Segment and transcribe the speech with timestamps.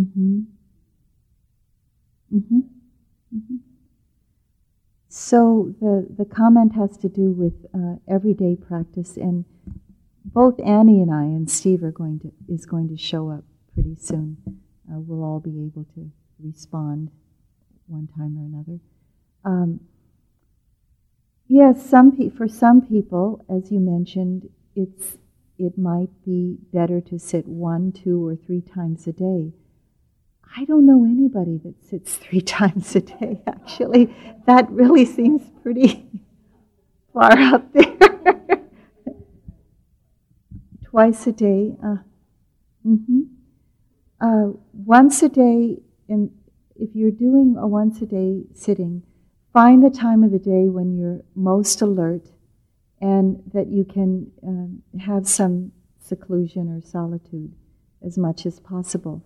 [0.00, 0.40] Mm-hmm.
[2.34, 2.60] Mm-hmm.
[3.36, 3.56] Mm-hmm.
[5.08, 9.44] So the, the comment has to do with uh, everyday practice, and
[10.24, 13.44] both Annie and I and Steve are going to is going to show up
[13.74, 14.36] pretty soon.
[14.88, 16.10] Uh, we'll all be able to
[16.42, 17.10] respond
[17.86, 18.80] one time or another.
[19.44, 19.80] Um,
[21.48, 25.18] yes, some pe- for some people, as you mentioned, it's
[25.58, 29.52] it might be better to sit one, two, or three times a day.
[30.56, 34.14] I don't know anybody that sits three times a day, actually.
[34.46, 36.06] That really seems pretty
[37.12, 37.96] far out there.
[40.84, 41.76] Twice a day.
[41.82, 41.96] Uh,
[42.86, 43.20] mm-hmm.
[44.20, 46.30] uh, once a day, in,
[46.74, 49.02] if you're doing a once a day sitting,
[49.52, 52.26] find the time of the day when you're most alert
[53.00, 57.52] and that you can um, have some seclusion or solitude
[58.04, 59.24] as much as possible.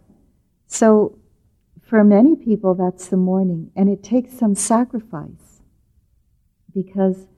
[0.74, 1.16] So,
[1.82, 5.62] for many people, that's the morning, and it takes some sacrifice
[6.74, 7.28] because,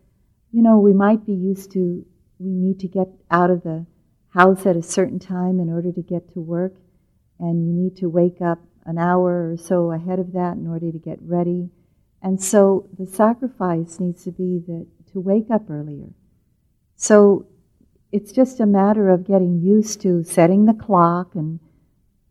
[0.52, 2.06] you know, we might be used to,
[2.38, 3.84] we need to get out of the
[4.30, 6.76] house at a certain time in order to get to work,
[7.38, 10.90] and you need to wake up an hour or so ahead of that in order
[10.90, 11.68] to get ready.
[12.22, 16.08] And so the sacrifice needs to be that to wake up earlier.
[16.96, 17.48] So
[18.12, 21.60] it's just a matter of getting used to setting the clock and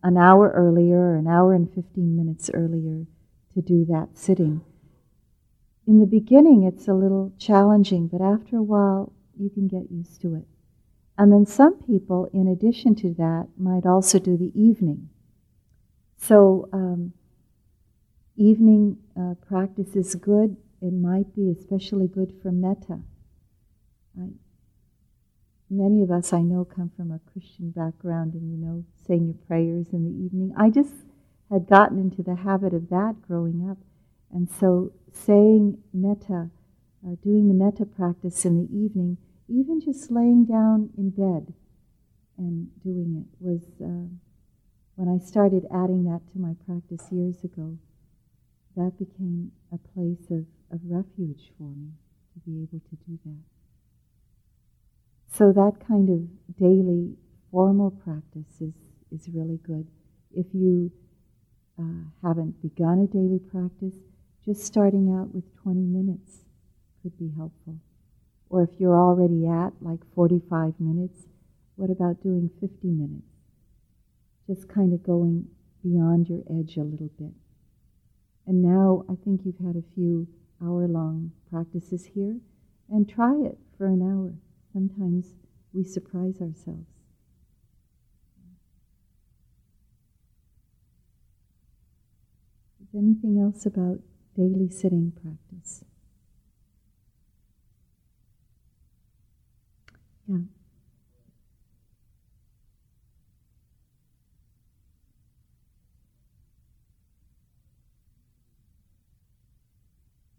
[0.05, 3.07] an hour earlier, an hour and 15 minutes earlier
[3.55, 4.61] to do that sitting.
[5.87, 10.21] In the beginning, it's a little challenging, but after a while, you can get used
[10.21, 10.45] to it.
[11.17, 15.09] And then some people, in addition to that, might also do the evening.
[16.17, 17.13] So, um,
[18.35, 20.55] evening uh, practice is good.
[20.81, 22.99] It might be especially good for metta.
[24.15, 24.33] Right?
[25.69, 29.47] Many of us I know come from a Christian background and you know, saying your
[29.47, 30.53] prayers in the evening.
[30.57, 30.93] I just
[31.51, 33.77] had gotten into the habit of that growing up.
[34.31, 36.49] And so saying metta,
[37.05, 39.17] uh, doing the metta practice in the evening,
[39.47, 41.53] even just laying down in bed
[42.37, 44.09] and doing it was uh,
[44.95, 47.77] when I started adding that to my practice years ago,
[48.75, 51.91] that became a place of, of refuge for me
[52.33, 53.64] to be able to do that.
[55.31, 57.15] So that kind of daily
[57.51, 58.73] formal practice is,
[59.11, 59.87] is really good.
[60.33, 60.91] If you
[61.79, 63.95] uh, haven't begun a daily practice,
[64.45, 66.45] just starting out with 20 minutes
[67.01, 67.75] could be helpful.
[68.49, 71.27] Or if you're already at like 45 minutes,
[71.75, 73.27] what about doing 50 minutes?
[74.47, 75.47] Just kind of going
[75.83, 77.33] beyond your edge a little bit.
[78.47, 80.27] And now I think you've had a few
[80.61, 82.37] hour long practices here,
[82.89, 84.33] and try it for an hour
[84.75, 85.27] sometimes
[85.73, 86.91] we surprise ourselves.
[92.81, 94.01] Is anything else about
[94.35, 95.85] daily sitting practice?
[100.27, 100.39] Yeah.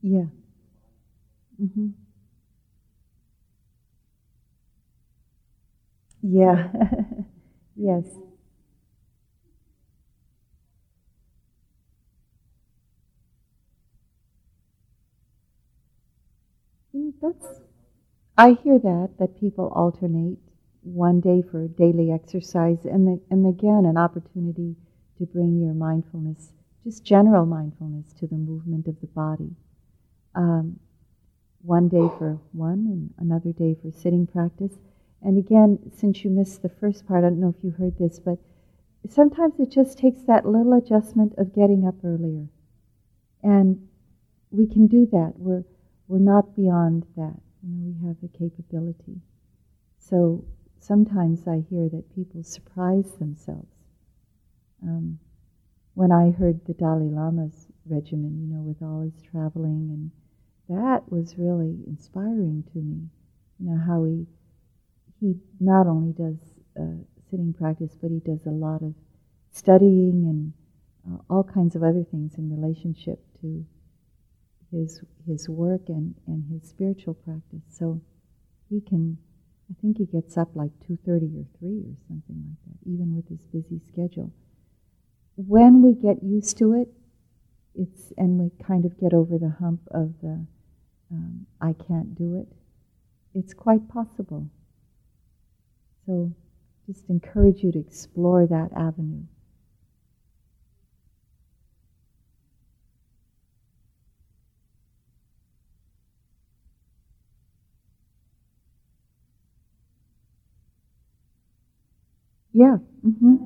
[0.02, 0.26] Yeah.
[1.60, 2.05] Mm-hmm.
[6.28, 6.68] Yeah.
[7.76, 8.04] yes.
[17.22, 17.60] That's,
[18.38, 20.38] I hear that, that people alternate
[20.82, 24.76] one day for daily exercise and, the, and again an opportunity
[25.18, 26.52] to bring your mindfulness,
[26.84, 29.56] just general mindfulness, to the movement of the body.
[30.34, 30.80] Um,
[31.62, 34.74] one day for one and another day for sitting practice.
[35.22, 38.18] And again, since you missed the first part, I don't know if you heard this,
[38.18, 38.38] but
[39.08, 42.46] sometimes it just takes that little adjustment of getting up earlier.
[43.42, 43.88] And
[44.50, 45.34] we can do that.
[45.36, 45.64] We're,
[46.08, 47.36] we're not beyond that.
[47.62, 49.20] You know, we have the capability.
[49.98, 50.44] So
[50.78, 53.66] sometimes I hear that people surprise themselves.
[54.82, 55.18] Um,
[55.94, 60.10] when I heard the Dalai Lama's regimen, you know, with all his traveling, and
[60.68, 63.08] that was really inspiring to me.
[63.58, 64.26] You know, how he
[65.20, 66.38] he not only does
[66.78, 68.94] uh, sitting practice, but he does a lot of
[69.50, 70.52] studying and
[71.08, 73.64] uh, all kinds of other things in relationship to
[74.72, 77.62] his his work and, and his spiritual practice.
[77.70, 78.00] So
[78.68, 79.16] he can,
[79.70, 83.14] I think he gets up like two thirty or three or something like that, even
[83.16, 84.32] with his busy schedule.
[85.36, 86.88] When we get used to it,
[87.74, 90.44] it's and we kind of get over the hump of the
[91.12, 92.48] um, I can't do it.
[93.34, 94.48] It's quite possible
[96.06, 96.32] so
[96.86, 99.24] just encourage you to explore that avenue.
[112.52, 112.76] Yeah.
[113.04, 113.36] Mm-hmm.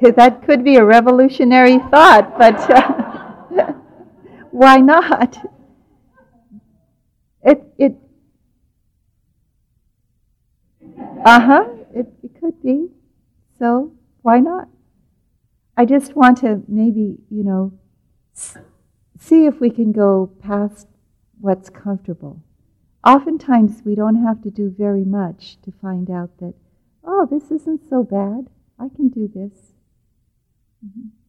[0.16, 3.72] that could be a revolutionary thought, but uh,
[4.50, 5.36] why not?
[7.42, 7.96] It, it,
[11.24, 11.68] uh huh.
[11.94, 12.88] It, it could be.
[13.58, 13.92] So
[14.22, 14.68] why not?
[15.76, 17.72] I just want to maybe you know
[19.18, 20.86] see if we can go past
[21.40, 22.42] what's comfortable.
[23.06, 26.54] Oftentimes we don't have to do very much to find out that
[27.04, 28.48] oh this isn't so bad.
[28.78, 29.72] I can do this.
[30.84, 31.19] Mm-hmm.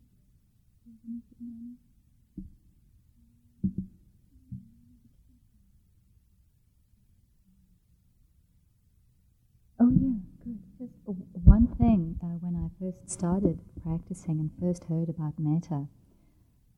[9.81, 10.13] Oh, yeah,
[10.45, 10.59] good.
[10.77, 10.93] Just
[11.43, 15.87] one thing uh, when I first started practicing and first heard about metta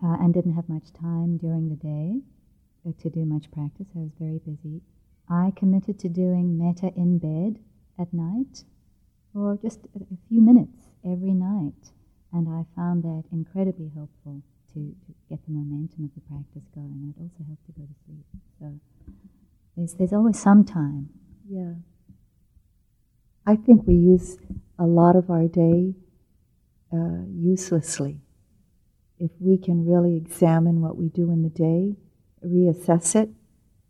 [0.01, 2.21] uh, and didn't have much time during the day
[2.87, 4.79] uh, to do much practice, I was very busy.
[5.29, 7.59] I committed to doing metta in bed
[7.99, 8.63] at night
[9.33, 11.91] for just a few minutes every night.
[12.31, 14.41] And I found that incredibly helpful
[14.75, 17.03] to, to get the momentum of the practice going.
[17.03, 18.25] And it also helped to go to sleep.
[18.59, 18.79] So
[19.75, 21.09] there's, there's always some time.
[21.49, 21.73] Yeah.
[23.45, 24.37] I think we use
[24.79, 25.93] a lot of our day
[26.93, 28.21] uh, uselessly.
[29.19, 31.95] If we can really examine what we do in the day,
[32.45, 33.29] reassess it,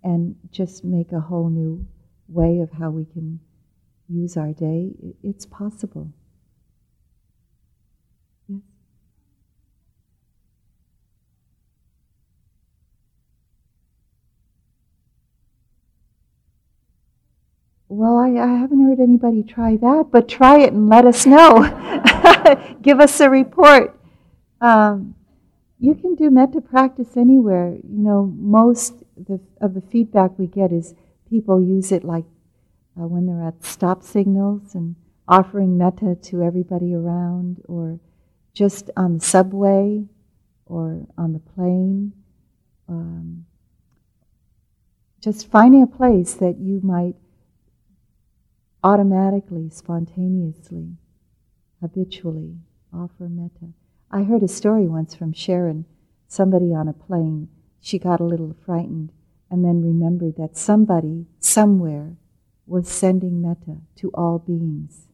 [0.03, 1.85] and just make a whole new
[2.27, 3.39] way of how we can
[4.09, 4.91] use our day,
[5.23, 6.11] it's possible.
[17.95, 21.62] Well, I, I, haven't heard anybody try that, but try it and let us know.
[22.81, 24.00] Give us a report.
[24.60, 25.13] Um,
[25.78, 27.75] you can do metta practice anywhere.
[27.75, 30.95] You know, most the, of the feedback we get is
[31.30, 32.25] people use it like
[33.00, 34.95] uh, when they're at stop signals and
[35.28, 38.00] offering metta to everybody around, or
[38.56, 40.04] just on the subway
[40.66, 42.12] or on the plane.
[42.90, 43.45] Um,
[45.22, 47.16] just finding a place that you might
[48.83, 50.97] automatically, spontaneously,
[51.81, 52.57] habitually
[52.94, 53.74] offer metta.
[54.12, 55.85] I heard a story once from Sharon,
[56.27, 57.47] somebody on a plane.
[57.80, 59.12] She got a little frightened
[59.50, 62.15] and then remembered that somebody, somewhere,
[62.65, 65.07] was sending metta to all beings.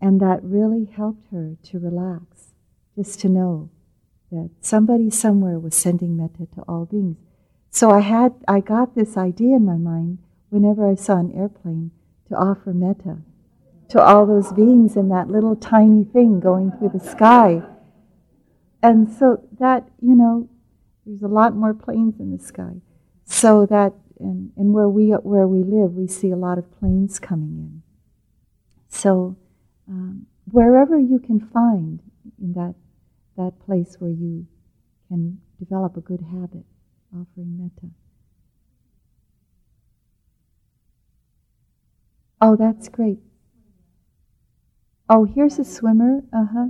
[0.00, 2.52] And that really helped her to relax,
[2.96, 3.70] just to know
[4.30, 7.18] that somebody somewhere was sending metta to all beings.
[7.70, 10.18] So I had I got this idea in my mind
[10.48, 11.92] whenever I saw an airplane
[12.30, 13.18] to offer metta
[13.90, 17.60] to all those beings in that little tiny thing going through the sky.
[18.82, 20.48] And so that, you know,
[21.04, 22.80] there's a lot more planes in the sky.
[23.24, 27.18] So that, and, and where, we, where we live, we see a lot of planes
[27.18, 27.82] coming in.
[28.88, 29.36] So
[29.88, 32.00] um, wherever you can find
[32.40, 32.74] in that,
[33.36, 34.46] that place where you
[35.08, 36.64] can develop a good habit,
[37.12, 37.92] offering metta.
[42.40, 43.20] Oh, that's great.
[45.10, 46.24] Oh, here's a swimmer.
[46.32, 46.68] Uh huh.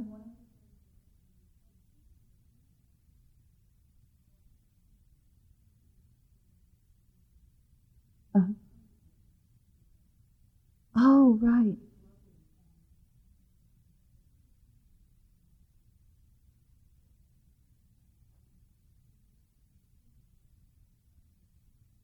[8.35, 8.53] Uh-huh.
[10.95, 11.77] Oh, right.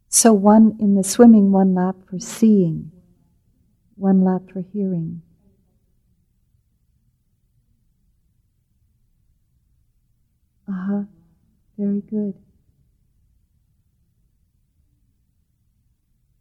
[0.09, 2.91] So, one in the swimming, one lap for seeing
[3.97, 5.23] one lap for hearing.
[10.69, 11.03] Uh huh.
[11.79, 12.35] Very good.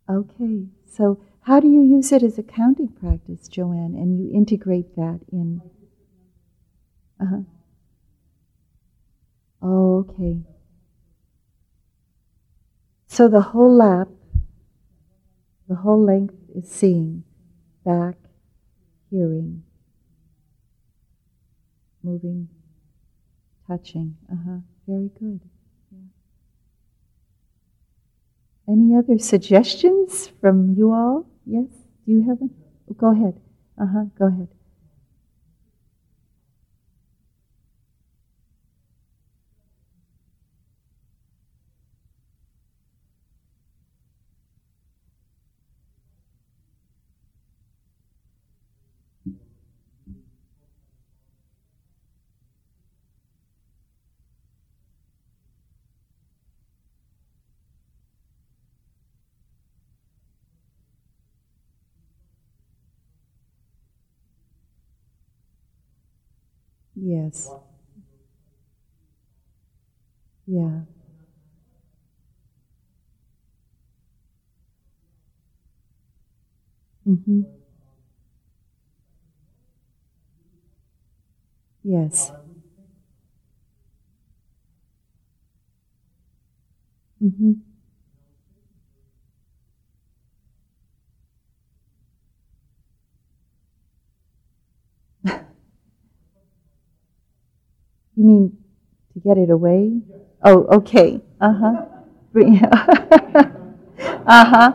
[0.09, 3.95] Okay, so how do you use it as a counting practice, Joanne?
[3.95, 5.61] And you integrate that in.
[7.19, 7.41] Uh huh.
[9.61, 10.41] Oh, okay.
[13.07, 14.09] So the whole lap,
[15.67, 17.23] the whole length is seeing
[17.85, 18.17] back,
[19.09, 19.63] hearing,
[22.03, 22.47] moving,
[23.67, 24.15] touching.
[24.31, 24.57] Uh huh.
[24.87, 25.41] Very good.
[25.91, 25.99] Yeah.
[28.67, 31.25] Any other suggestions from you all?
[31.47, 31.65] Yes?
[32.05, 32.53] Do you have one?
[32.95, 33.39] Go ahead.
[33.77, 34.05] Uh huh.
[34.17, 34.47] Go ahead.
[67.05, 67.51] Yes.
[70.47, 70.81] Yeah.
[77.07, 77.41] Mm-hmm.
[81.83, 82.31] Yes.
[87.23, 87.74] Mm-hmm.
[98.15, 98.57] You mean
[99.13, 100.01] to get it away?
[100.43, 101.21] Oh, okay.
[101.41, 101.85] Uh huh.
[104.27, 104.73] uh huh.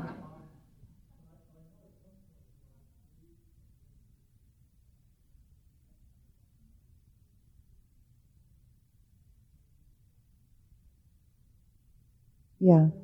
[12.60, 12.86] Yeah.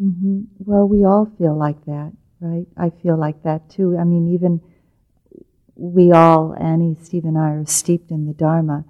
[0.00, 0.42] Mm-hmm.
[0.58, 2.66] Well, we all feel like that, right?
[2.76, 3.96] I feel like that too.
[3.98, 4.60] I mean, even
[5.74, 8.84] we all, Annie, Steve, and I, are steeped in the Dharma.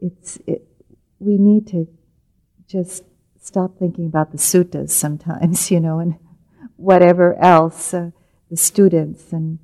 [0.00, 0.66] It's it,
[1.18, 1.88] we need to
[2.68, 3.04] just
[3.40, 6.16] stop thinking about the suttas sometimes, you know, and
[6.76, 8.10] whatever else, uh,
[8.50, 9.58] the students, and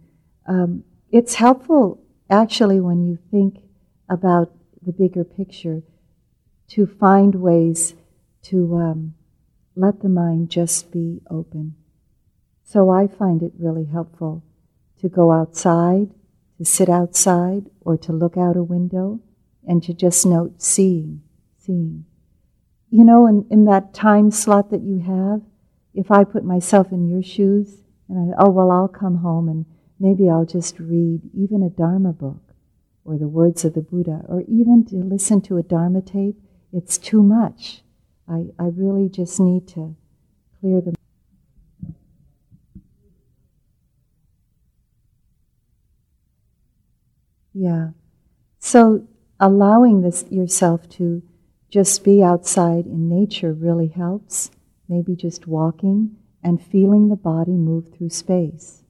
[0.46, 3.62] um, it's helpful actually when you think
[4.08, 4.50] about
[4.84, 5.82] the bigger picture
[6.68, 7.94] to find ways
[8.42, 9.14] to um,
[9.74, 11.74] let the mind just be open.
[12.64, 14.42] So I find it really helpful
[15.00, 16.10] to go outside,
[16.58, 19.20] to sit outside, or to look out a window
[19.66, 21.22] and to just note seeing,
[21.58, 22.04] seeing.
[22.90, 25.42] You know, in, in that time slot that you have,
[25.94, 29.66] if I put myself in your shoes and I, oh, well, I'll come home and
[29.98, 32.42] maybe I'll just read even a Dharma book
[33.04, 36.36] or the words of the Buddha, or even to listen to a Dharma tape,
[36.72, 37.82] it's too much.
[38.32, 39.94] I, I really just need to
[40.60, 40.94] clear the
[47.54, 47.90] Yeah.
[48.58, 49.06] So
[49.38, 51.22] allowing this yourself to
[51.70, 54.50] just be outside in nature really helps.
[54.88, 58.82] Maybe just walking and feeling the body move through space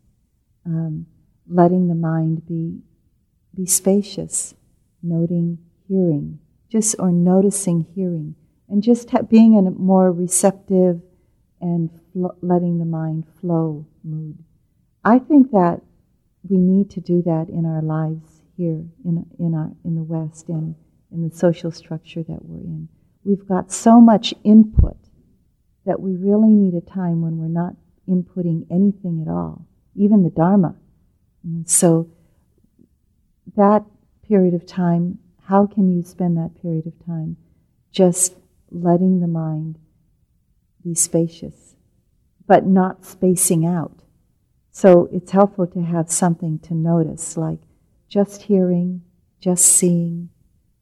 [0.66, 1.06] um,
[1.49, 2.80] letting the mind be
[3.54, 4.54] be spacious,
[5.02, 6.38] noting hearing,
[6.70, 8.34] just or noticing hearing,
[8.72, 11.00] and just ha- being in a more receptive
[11.60, 14.42] and fl- letting the mind flow mood.
[15.04, 15.82] I think that
[16.48, 20.48] we need to do that in our lives here in in our in the West
[20.48, 20.74] and
[21.12, 22.88] in the social structure that we're in.
[23.22, 24.96] We've got so much input
[25.86, 27.76] that we really need a time when we're not
[28.08, 30.74] inputting anything at all even the Dharma.
[31.44, 32.08] And so,
[33.56, 33.84] that
[34.26, 37.36] period of time, how can you spend that period of time
[37.90, 38.34] just
[38.74, 39.78] letting the mind
[40.82, 41.76] be spacious,
[42.46, 44.02] but not spacing out?
[44.70, 47.60] So, it's helpful to have something to notice, like
[48.08, 49.02] just hearing,
[49.40, 50.30] just seeing,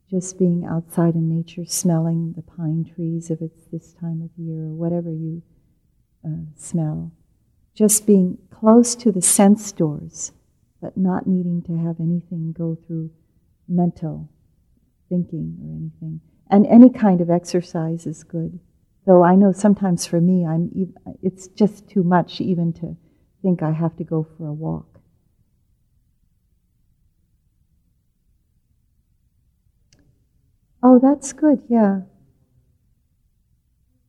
[0.08, 4.62] just being outside in nature, smelling the pine trees if it's this time of year,
[4.62, 5.42] or whatever you
[6.24, 7.12] uh, smell
[7.74, 10.32] just being close to the sense doors,
[10.82, 13.10] but not needing to have anything go through
[13.68, 14.28] mental
[15.08, 16.20] thinking or anything.
[16.50, 18.58] And any kind of exercise is good.
[19.06, 20.70] Though I know sometimes for me, I'm
[21.22, 22.96] it's just too much even to
[23.40, 25.00] think I have to go for a walk.
[30.82, 31.62] Oh, that's good.
[31.68, 32.00] Yeah.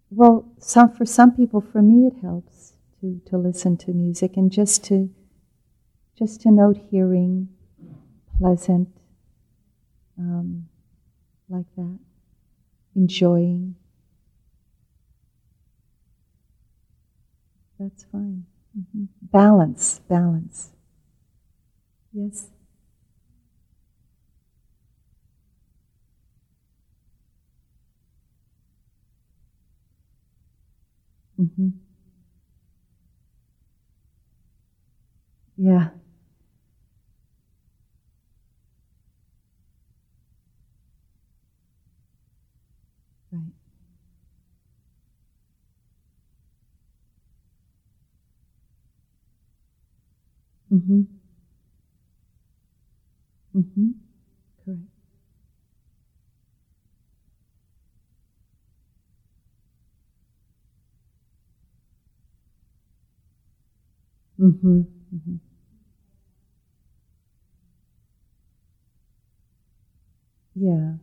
[0.09, 4.51] Well, some for some people, for me, it helps to, to listen to music and
[4.51, 5.09] just to
[6.17, 7.49] just to note hearing,
[8.37, 8.89] pleasant,
[10.19, 10.67] um,
[11.49, 11.99] like that,
[13.01, 13.75] enjoying.
[17.77, 18.45] That's fine.
[18.77, 19.05] Mm-hmm.
[19.23, 20.71] Balance, balance.
[22.13, 22.49] Yes.
[31.41, 31.69] Mm-hmm.
[35.57, 35.91] Yeah.
[43.31, 43.41] Right.
[50.71, 51.01] Mm-hmm.
[53.55, 53.91] Mm-hmm.
[54.65, 54.81] Correct.
[64.39, 64.81] Mm-hmm.
[65.13, 65.35] Mm-hmm.
[70.55, 70.95] Yeah.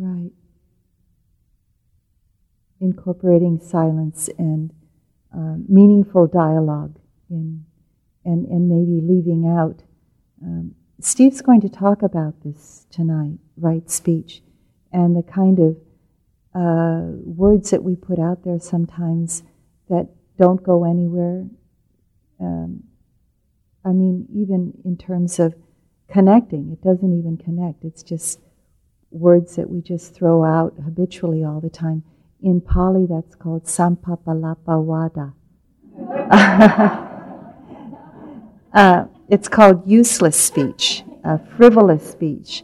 [0.00, 0.30] Right.
[2.80, 4.72] Incorporating silence and
[5.34, 6.96] uh, meaningful dialogue
[7.28, 7.64] in,
[8.24, 9.82] and, and maybe leaving out.
[10.40, 14.42] Um, Steve's going to talk about this tonight, right speech,
[14.92, 15.76] and the kind of
[16.54, 19.42] uh, words that we put out there sometimes
[19.88, 21.44] that don't go anywhere.
[22.40, 22.84] Um,
[23.84, 25.54] I mean, even in terms of
[26.08, 27.84] connecting, it doesn't even connect.
[27.84, 28.38] It's just
[29.10, 32.02] words that we just throw out habitually all the time.
[32.40, 35.32] In Pali, that's called samphappalapa
[38.72, 41.02] uh, it's called useless speech,
[41.56, 42.62] frivolous speech,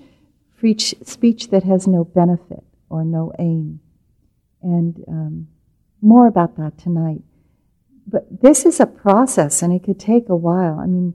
[1.03, 3.81] speech that has no benefit or no aim.
[4.63, 5.49] And um,
[6.01, 7.23] more about that tonight.
[8.07, 10.79] But this is a process and it could take a while.
[10.79, 11.15] I mean,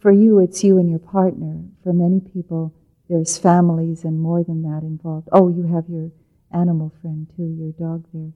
[0.00, 1.62] for you, it's you and your partner.
[1.82, 2.74] For many people,
[3.08, 5.28] there's families and more than that involved.
[5.32, 6.10] Oh, you have your
[6.52, 8.32] animal friend too, your dog there.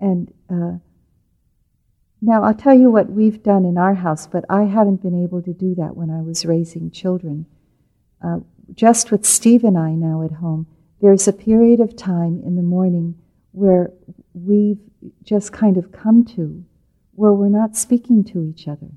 [0.00, 0.78] And uh,
[2.20, 5.42] now I'll tell you what we've done in our house, but I haven't been able
[5.42, 7.46] to do that when I was raising children.
[8.22, 8.40] Uh,
[8.74, 10.66] just with Steve and I now at home,
[11.00, 13.16] there's a period of time in the morning
[13.52, 13.92] where
[14.34, 14.80] we've
[15.24, 16.64] just kind of come to
[17.14, 18.88] where we're not speaking to each other.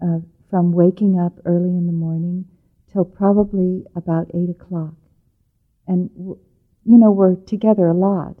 [0.00, 2.46] Uh, from waking up early in the morning
[2.92, 4.94] till probably about 8 o'clock.
[5.86, 8.36] And, you know, we're together a lot.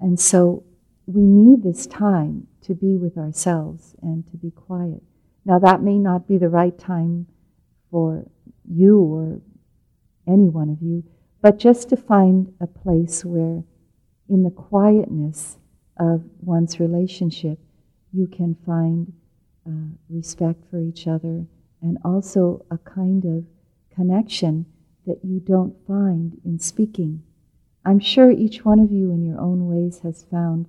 [0.00, 0.64] And so
[1.06, 5.02] we need this time to be with ourselves and to be quiet.
[5.44, 7.26] Now, that may not be the right time
[7.90, 8.26] for
[8.68, 9.40] you or
[10.26, 11.04] any one of you,
[11.40, 13.62] but just to find a place where,
[14.28, 15.58] in the quietness
[15.98, 17.60] of one's relationship,
[18.12, 19.12] you can find
[19.66, 21.46] uh, respect for each other
[21.82, 23.44] and also a kind of
[23.96, 24.66] connection
[25.06, 27.22] that you don't find in speaking.
[27.84, 30.66] I'm sure each one of you, in your own ways, has found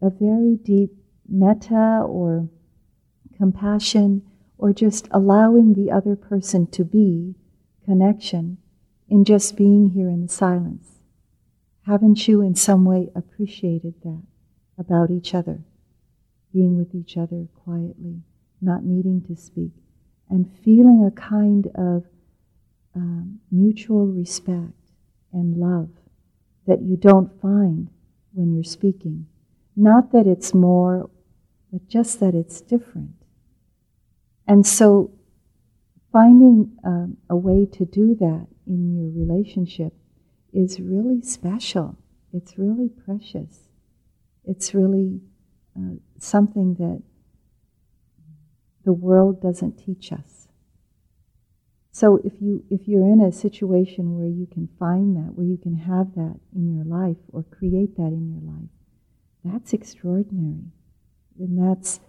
[0.00, 0.92] a very deep
[1.28, 2.48] metta or
[3.36, 4.22] compassion
[4.58, 7.34] or just allowing the other person to be
[7.84, 8.58] connection
[9.08, 11.00] in just being here in the silence.
[11.86, 14.22] Haven't you in some way appreciated that
[14.78, 15.60] about each other?
[16.52, 18.22] Being with each other quietly,
[18.60, 19.72] not needing to speak,
[20.32, 22.04] and feeling a kind of
[22.96, 24.72] um, mutual respect
[25.30, 25.90] and love
[26.66, 27.90] that you don't find
[28.32, 29.26] when you're speaking.
[29.76, 31.10] Not that it's more,
[31.70, 33.10] but just that it's different.
[34.48, 35.10] And so,
[36.12, 39.92] finding um, a way to do that in your relationship
[40.54, 41.98] is really special.
[42.32, 43.68] It's really precious.
[44.44, 45.20] It's really
[45.76, 47.02] uh, something that
[48.84, 50.48] the world doesn't teach us.
[51.92, 55.58] So if you if you're in a situation where you can find that, where you
[55.58, 58.70] can have that in your life or create that in your life,
[59.44, 60.72] that's extraordinary.
[61.38, 62.00] And that's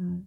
[0.00, 0.20] uh,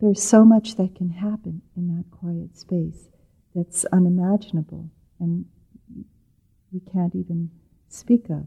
[0.00, 3.08] there's so much that can happen in that quiet space
[3.54, 5.44] that's unimaginable and
[6.72, 7.50] we can't even
[7.88, 8.46] speak of.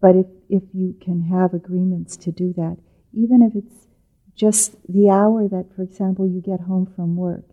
[0.00, 2.78] But if, if you can have agreements to do that,
[3.12, 3.86] even if it's
[4.34, 7.44] just the hour that, for example, you get home from work.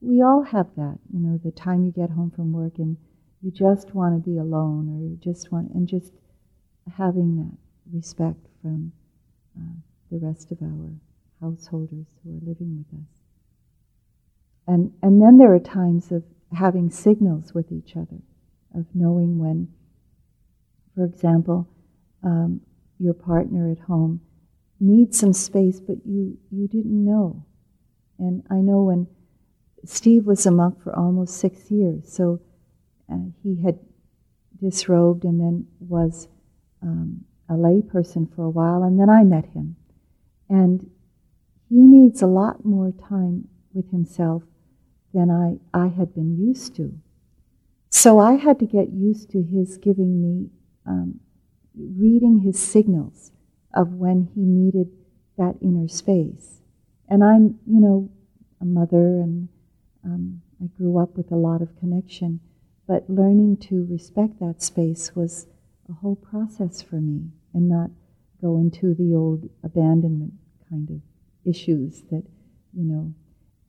[0.00, 2.96] We all have that, you know, the time you get home from work and
[3.42, 6.12] you just want to be alone or you just want, and just
[6.96, 7.56] having that
[7.92, 8.92] respect from
[9.58, 9.74] uh,
[10.10, 10.90] the rest of our
[11.40, 13.08] householders who are living with us.
[14.66, 18.20] And, and then there are times of having signals with each other,
[18.74, 19.68] of knowing when,
[20.94, 21.68] for example,
[22.22, 22.60] um,
[22.98, 24.20] your partner at home
[24.80, 27.44] need some space, but you, you didn't know.
[28.18, 29.06] And I know when
[29.84, 32.40] Steve was a monk for almost six years, so
[33.12, 33.78] uh, he had
[34.60, 36.28] disrobed and then was
[36.82, 39.76] um, a lay person for a while, and then I met him.
[40.48, 40.90] And
[41.68, 44.42] he needs a lot more time with himself
[45.12, 46.98] than I, I had been used to.
[47.90, 50.50] So I had to get used to his giving me,
[50.86, 51.20] um,
[51.74, 53.32] reading his signals
[53.74, 54.88] of when he needed
[55.36, 56.60] that inner space.
[57.08, 58.10] And I'm, you know,
[58.60, 59.48] a mother and
[60.04, 62.40] um, I grew up with a lot of connection,
[62.86, 65.46] but learning to respect that space was
[65.88, 67.90] a whole process for me and not
[68.40, 70.32] go into the old abandonment
[70.68, 71.00] kind of
[71.44, 72.24] issues that,
[72.72, 73.14] you know,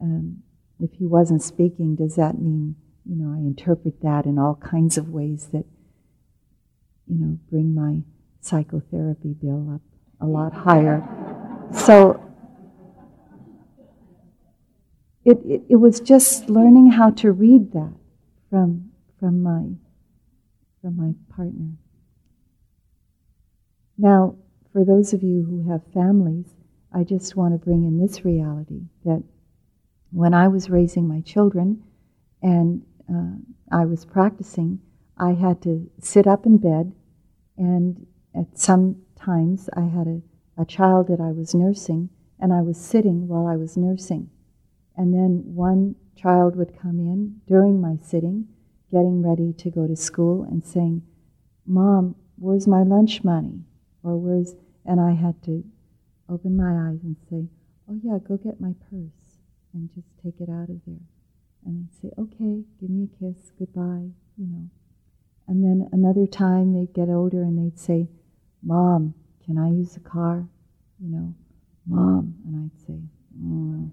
[0.02, 0.38] um,
[0.80, 4.98] if he wasn't speaking, does that mean, you know, I interpret that in all kinds
[4.98, 5.66] of ways that,
[7.08, 8.04] you know, bring my
[8.42, 9.82] psychotherapy bill up
[10.22, 11.04] a lot higher.
[11.74, 12.24] So
[15.26, 17.94] it, it, it, was just learning how to read that
[18.50, 19.66] from, from, my,
[20.82, 21.72] from my partner.
[23.98, 24.36] Now,
[24.72, 26.48] for those of you who have families,
[26.94, 29.24] I just want to bring in this reality that
[30.12, 31.84] when I was raising my children
[32.42, 32.82] and
[33.14, 33.36] uh,
[33.72, 34.80] I was practicing,
[35.18, 36.94] I had to sit up in bed,
[37.58, 40.22] and at some times I had a,
[40.58, 44.30] a child that I was nursing, and I was sitting while I was nursing.
[44.96, 48.48] And then one child would come in during my sitting,
[48.92, 51.04] getting ready to go to school, and saying,
[51.66, 53.62] Mom, where's my lunch money?
[54.04, 54.56] Or where's,
[54.86, 55.64] and I had to
[56.30, 57.48] open my eyes and say,
[57.90, 59.40] Oh, yeah, go get my purse
[59.74, 61.02] and just take it out of there.
[61.66, 64.70] And they'd say, Okay, give me a kiss, goodbye, you know.
[65.48, 68.08] And then another time they'd get older and they'd say,
[68.64, 69.14] Mom,
[69.46, 70.46] can I use the car?
[71.02, 71.34] You know,
[71.88, 72.36] Mom.
[72.46, 73.00] And I'd say,
[73.42, 73.90] mm,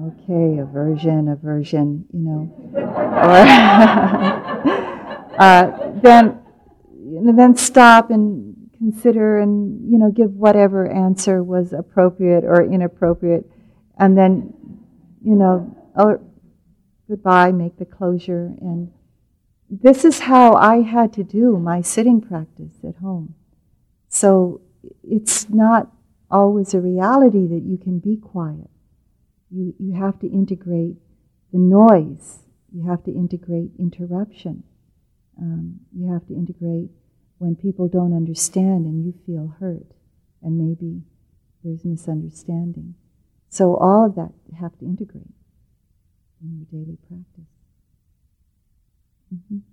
[0.00, 2.50] Okay, aversion, aversion, you know.
[2.74, 2.80] or
[5.38, 6.40] uh, then,
[7.36, 13.48] then stop and consider and you know give whatever answer was appropriate or inappropriate,
[13.98, 14.54] and then
[15.22, 16.20] you know oh,
[17.08, 18.90] goodbye, make the closure, and
[19.70, 23.34] this is how I had to do my sitting practice at home.
[24.12, 24.60] So
[25.02, 25.90] it's not
[26.30, 28.68] always a reality that you can be quiet.
[29.50, 30.96] You, you have to integrate
[31.50, 34.64] the noise, you have to integrate interruption,
[35.40, 36.90] um, you have to integrate
[37.38, 39.92] when people don't understand and you feel hurt,
[40.42, 41.00] and maybe
[41.64, 42.94] there's misunderstanding.
[43.48, 45.34] So all of that you have to integrate
[46.42, 47.50] in your daily practice.
[49.34, 49.71] Mm-hmm.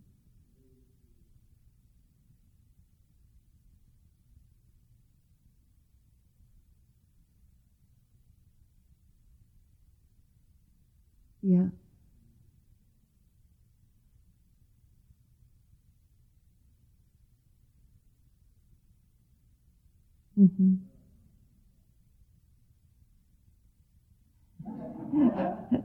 [11.41, 11.69] Yeah.
[20.39, 20.75] Mm-hmm.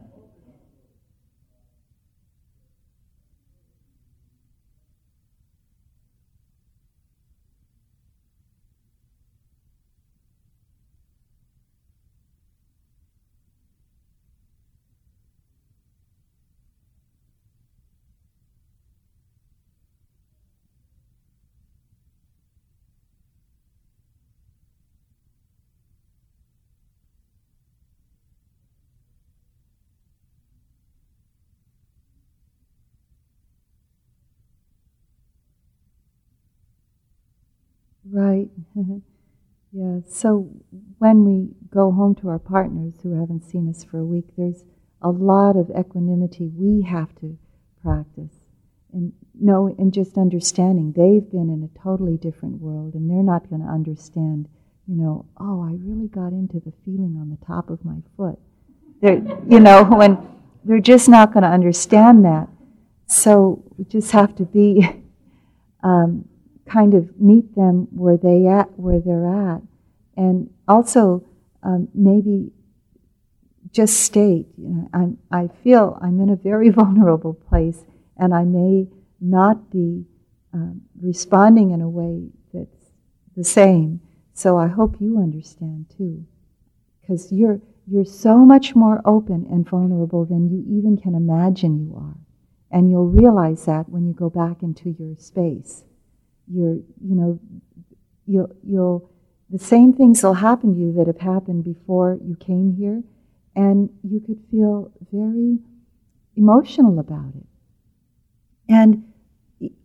[38.15, 38.49] Right.
[39.73, 39.99] yeah.
[40.09, 40.49] So
[40.99, 44.63] when we go home to our partners who haven't seen us for a week, there's
[45.03, 47.37] a lot of equanimity we have to
[47.83, 48.31] practice.
[48.93, 53.51] And know and just understanding they've been in a totally different world and they're not
[53.51, 54.47] going to understand,
[54.87, 58.39] you know, oh, I really got into the feeling on the top of my foot.
[59.03, 60.25] They're, you know, when
[60.63, 62.49] they're just not going to understand that.
[63.07, 64.89] So we just have to be
[65.83, 66.29] um,
[66.67, 69.63] kind of meet them where they at where they're at,
[70.17, 71.25] and also
[71.63, 72.53] um, maybe
[73.73, 77.85] just state, you know, I'm, I feel I'm in a very vulnerable place,
[78.17, 78.87] and I may
[79.21, 80.05] not be
[80.53, 82.93] um, responding in a way that's
[83.37, 84.01] the same.
[84.33, 86.25] So I hope you understand too,
[87.01, 91.97] because you're you're so much more open and vulnerable than you even can imagine you
[91.97, 92.17] are,
[92.71, 95.85] and you'll realize that when you go back into your space
[96.47, 97.41] you're, you know,
[98.27, 99.11] you'll, you'll,
[99.51, 103.03] the same things will happen to you that have happened before you came here,
[103.55, 105.59] and you could feel very
[106.37, 107.47] emotional about it.
[108.69, 109.13] And,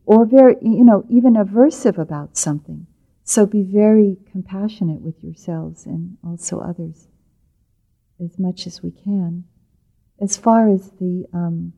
[0.06, 2.88] or very, you know, even aversive about something.
[3.24, 7.08] So be very compassionate with yourselves and also others
[8.24, 9.44] as much as we can.
[10.20, 11.74] As far as the um,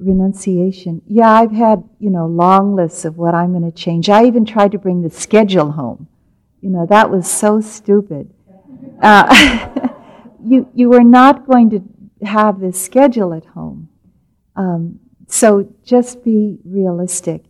[0.00, 1.02] renunciation.
[1.06, 4.08] Yeah, I've had, you know, long lists of what I'm going to change.
[4.08, 6.08] I even tried to bring the schedule home.
[6.60, 8.32] You know, that was so stupid.
[9.02, 9.88] Uh,
[10.44, 11.82] you, you are not going to
[12.26, 13.88] have this schedule at home.
[14.56, 17.44] Um, so just be realistic.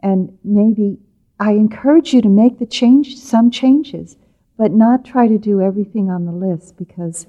[0.00, 0.98] And maybe
[1.38, 4.16] I encourage you to make the change, some changes,
[4.56, 7.26] but not try to do everything on the list because,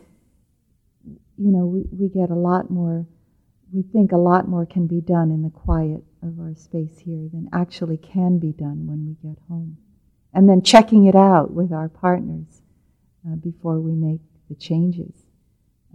[1.06, 3.06] you know, we, we get a lot more
[3.74, 7.28] we think a lot more can be done in the quiet of our space here
[7.32, 9.78] than actually can be done when we get home.
[10.34, 12.62] And then checking it out with our partners
[13.28, 15.14] uh, before we make the changes.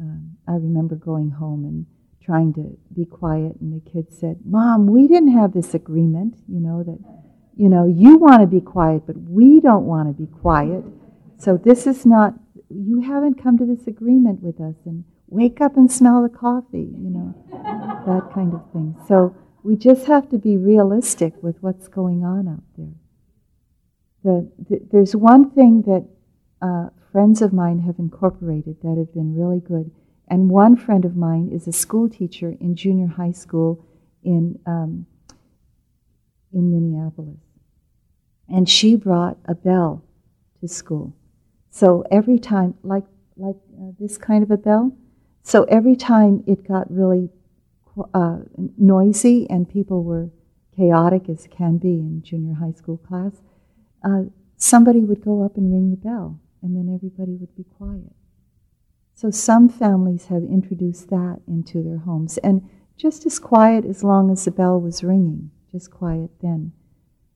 [0.00, 1.86] Um, I remember going home and
[2.24, 6.60] trying to be quiet, and the kids said, Mom, we didn't have this agreement, you
[6.60, 6.98] know, that
[7.56, 10.84] you know, you want to be quiet, but we don't want to be quiet.
[11.38, 12.34] So this is not,
[12.70, 16.90] you haven't come to this agreement with us, and wake up and smell the coffee,
[16.96, 17.34] you know,
[18.06, 18.96] that kind of thing.
[19.08, 22.94] So we just have to be realistic with what's going on out there.
[24.24, 26.06] The, the, there's one thing that
[26.60, 29.90] uh, friends of mine have incorporated that have been really good.
[30.28, 33.84] And one friend of mine is a school teacher in junior high school
[34.22, 35.06] in, um,
[36.52, 37.40] in Minneapolis.
[38.48, 40.04] And she brought a bell
[40.60, 41.14] to school.
[41.70, 43.04] So every time, like,
[43.36, 44.92] like uh, this kind of a bell,
[45.42, 47.30] so every time it got really
[48.14, 48.38] uh,
[48.78, 50.30] noisy and people were
[50.76, 53.32] chaotic as can be in junior high school class,
[54.04, 54.22] uh,
[54.56, 58.12] somebody would go up and ring the bell and then everybody would be quiet.
[59.14, 64.30] So some families have introduced that into their homes and just as quiet as long
[64.30, 66.72] as the bell was ringing, just quiet then.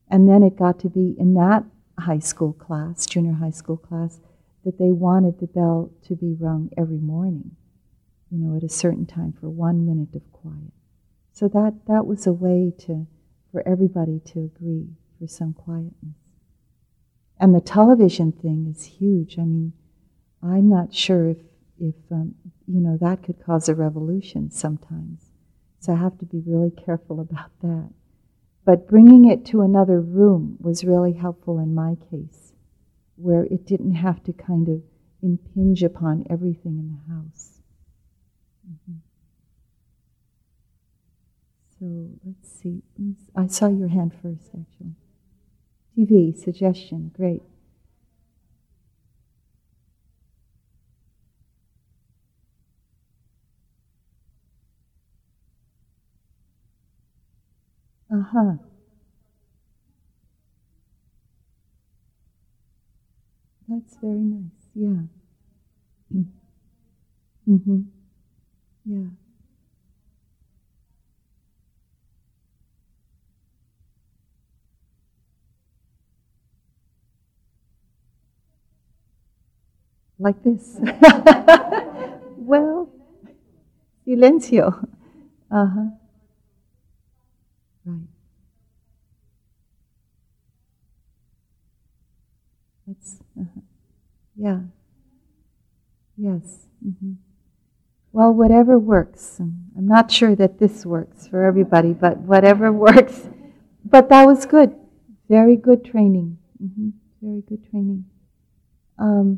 [0.09, 1.65] And then it got to be in that
[1.99, 4.19] high school class, junior high school class,
[4.63, 7.55] that they wanted the bell to be rung every morning,
[8.31, 10.73] you know, at a certain time for one minute of quiet.
[11.33, 13.07] So that, that was a way to,
[13.51, 14.87] for everybody to agree
[15.19, 16.15] for some quietness.
[17.39, 19.37] And the television thing is huge.
[19.37, 19.73] I mean,
[20.41, 21.37] I'm not sure if,
[21.79, 22.35] if um,
[22.67, 25.25] you know, that could cause a revolution sometimes.
[25.79, 27.89] So I have to be really careful about that.
[28.65, 32.51] But bringing it to another room was really helpful in my case,
[33.15, 34.81] where it didn't have to kind of
[35.21, 37.56] impinge upon everything in the house.
[38.69, 38.97] Mm-hmm.
[41.79, 42.81] So let's see.
[43.35, 44.95] I saw your hand first, actually.
[45.95, 47.43] TV suggestion, great.
[58.11, 58.57] Uh huh.
[63.67, 64.69] That's very nice.
[64.73, 65.03] Yeah.
[67.49, 67.96] mm-hmm.
[68.87, 69.09] Yeah.
[80.19, 80.77] like this.
[82.37, 82.89] well,
[84.05, 84.65] silencio.
[85.51, 85.89] Uh huh.
[87.85, 88.07] Right.
[92.87, 93.61] That's, uh-huh.
[94.37, 94.61] yeah.
[96.17, 96.67] Yes.
[96.85, 97.13] Mm-hmm.
[98.17, 99.35] Well, whatever works.
[99.39, 103.29] I'm not sure that this works for everybody, but whatever works.
[103.85, 104.75] But that was good.
[105.29, 106.39] Very good training.
[106.59, 106.89] Mm-hmm.
[107.21, 108.05] Very good training.
[108.97, 109.37] Um,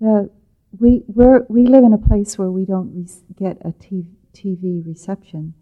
[0.00, 0.30] the,
[0.80, 1.04] we,
[1.48, 5.54] we live in a place where we don't re- get a TV, TV reception.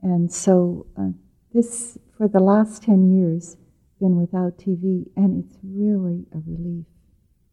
[0.00, 1.10] And so uh,
[1.52, 3.58] this, for the last 10 years,
[4.00, 6.86] been without TV, and it's really a relief.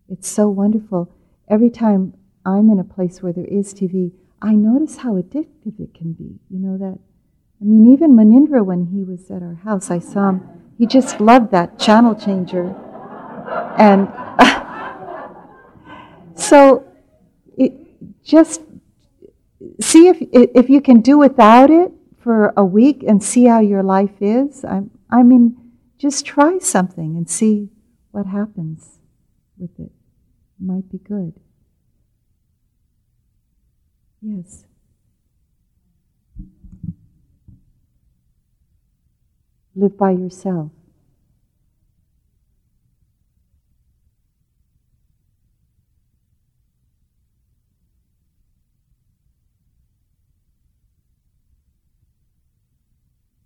[0.07, 1.13] It's so wonderful.
[1.49, 2.13] Every time
[2.45, 6.39] I'm in a place where there is TV, I notice how addictive it can be.
[6.49, 6.97] You know that?
[7.61, 10.41] I mean, even Munindra, when he was at our house, I saw him,
[10.77, 12.73] he just loved that channel changer.
[13.77, 14.07] And
[16.39, 16.87] So
[17.57, 17.73] it,
[18.23, 18.61] just
[19.81, 21.91] see if, if you can do without it
[22.23, 24.63] for a week and see how your life is.
[24.63, 25.57] I, I mean,
[25.97, 27.69] just try something and see
[28.11, 28.99] what happens
[29.57, 29.91] with it.
[29.91, 31.33] it might be good.
[34.21, 34.65] Yes.
[39.75, 40.69] Live by yourself.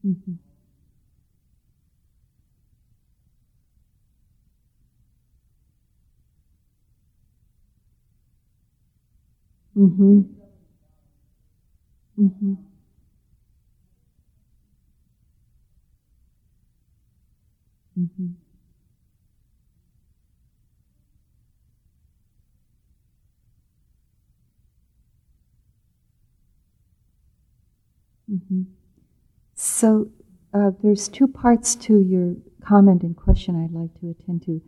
[0.06, 0.34] Mm-hmm.
[9.78, 10.43] Mm-hmm.
[12.20, 12.54] Mm-hmm.
[18.00, 18.28] Mm-hmm.
[28.32, 28.62] Mm-hmm.
[29.56, 30.10] So
[30.54, 34.62] uh, there's two parts to your comment and question I'd like to attend to.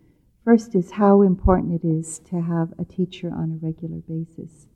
[0.44, 4.68] First is how important it is to have a teacher on a regular basis.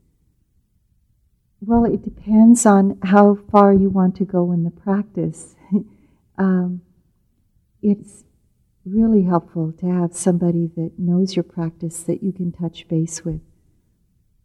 [1.61, 5.55] Well, it depends on how far you want to go in the practice.
[6.37, 6.81] um,
[7.81, 8.23] it's
[8.85, 13.41] really helpful to have somebody that knows your practice that you can touch base with.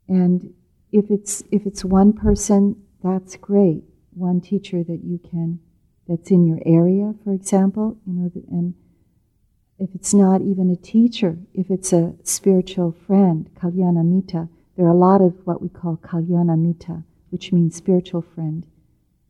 [0.09, 0.55] And
[0.93, 5.61] if it's if it's one person, that's great one teacher that you can
[6.09, 8.75] that's in your area, for example, you know, and
[9.79, 14.97] if it's not even a teacher, if it's a spiritual friend, kalyanamitta, there are a
[14.97, 18.67] lot of what we call kalyanamitta, which means spiritual friend.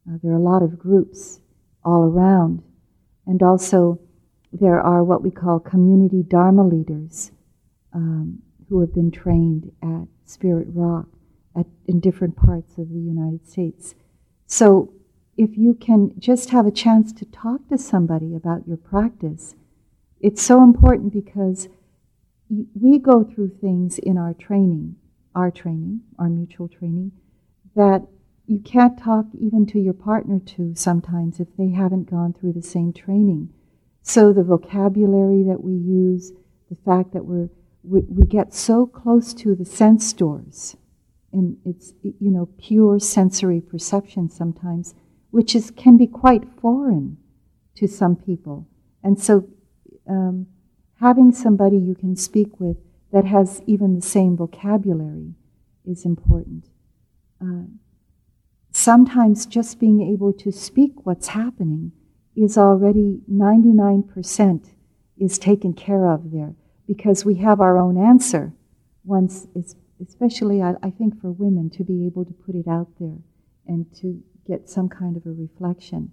[0.08, 1.40] Uh, there are a lot of groups
[1.84, 2.62] all around.
[3.26, 4.00] And also,
[4.52, 7.32] there are what we call community Dharma leaders
[7.92, 11.06] um, who have been trained at Spirit Rock
[11.56, 13.94] at, in different parts of the United States.
[14.46, 14.92] So,
[15.36, 19.56] if you can just have a chance to talk to somebody about your practice,
[20.20, 21.68] it's so important because
[22.48, 24.94] we go through things in our training,
[25.34, 27.12] our training, our mutual training,
[27.74, 28.06] that
[28.46, 32.62] you can't talk even to your partner to sometimes if they haven't gone through the
[32.62, 33.48] same training.
[34.02, 36.32] So the vocabulary that we use,
[36.68, 37.48] the fact that we're,
[37.82, 40.76] we, we get so close to the sense doors,
[41.32, 44.94] and it's you know pure sensory perception sometimes,
[45.30, 47.16] which is can be quite foreign
[47.76, 48.68] to some people,
[49.02, 49.48] and so
[50.08, 50.46] um,
[51.00, 52.76] having somebody you can speak with
[53.14, 55.34] that has even the same vocabulary
[55.86, 56.66] is important.
[57.40, 57.66] Uh,
[58.72, 61.92] sometimes just being able to speak what's happening
[62.34, 64.70] is already 99%
[65.16, 66.56] is taken care of there
[66.88, 68.52] because we have our own answer
[69.04, 72.88] once it's especially I, I, think for women to be able to put it out
[72.98, 73.18] there
[73.68, 76.10] and to get some kind of a reflection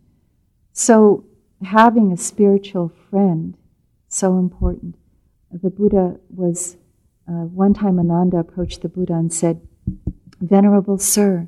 [0.72, 1.26] so
[1.64, 3.58] having a spiritual friend
[4.08, 4.98] so important
[5.52, 6.78] the buddha was
[7.32, 9.62] uh, one time ananda approached the buddha and said
[10.42, 11.48] venerable sir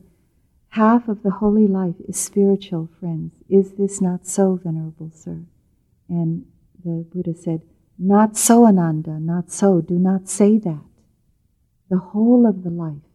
[0.73, 3.35] Half of the holy life is spiritual, friends.
[3.47, 5.43] Is this not so, Venerable Sir?
[6.09, 6.47] And
[6.83, 7.61] the Buddha said,
[7.99, 9.81] Not so, Ananda, not so.
[9.81, 10.81] Do not say that.
[11.91, 13.05] The whole of the life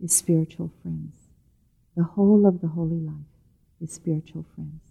[0.00, 1.16] is spiritual, friends.
[1.96, 3.32] The whole of the holy life
[3.80, 4.82] is spiritual, friends.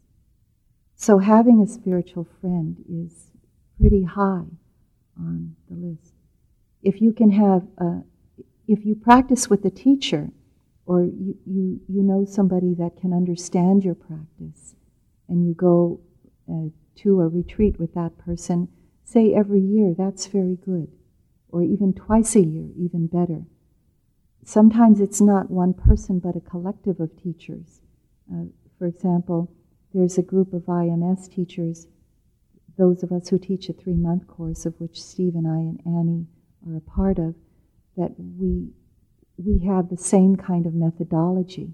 [0.98, 3.32] So having a spiritual friend is
[3.80, 4.48] pretty high
[5.18, 6.17] on the list.
[6.82, 8.04] If you can have, a,
[8.68, 10.30] if you practice with a teacher,
[10.88, 14.74] or you, you, you know somebody that can understand your practice
[15.28, 16.00] and you go
[16.50, 18.70] uh, to a retreat with that person,
[19.04, 20.90] say every year, that's very good.
[21.50, 23.44] Or even twice a year, even better.
[24.46, 27.82] Sometimes it's not one person, but a collective of teachers.
[28.34, 28.46] Uh,
[28.80, 29.52] for example,
[29.94, 31.88] there's a group of IMS teachers,
[32.78, 35.82] those of us who teach a three month course, of which Steve and I and
[35.86, 36.28] Annie
[36.68, 37.36] are a part of,
[37.96, 38.70] that we
[39.38, 41.74] we have the same kind of methodology.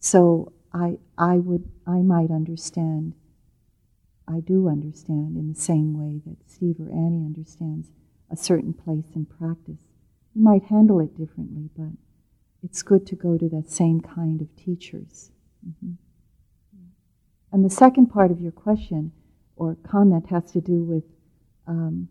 [0.00, 3.14] So I, I would, I might understand,
[4.26, 7.88] I do understand in the same way that Steve or Annie understands
[8.30, 9.80] a certain place in practice.
[10.34, 11.92] We might handle it differently, but
[12.62, 15.30] it's good to go to that same kind of teachers.
[15.66, 15.92] Mm-hmm.
[17.52, 19.12] And the second part of your question
[19.54, 21.04] or comment has to do with
[21.66, 22.08] um,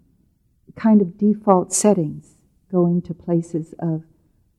[0.76, 2.36] kind of default settings,
[2.72, 4.04] going to places of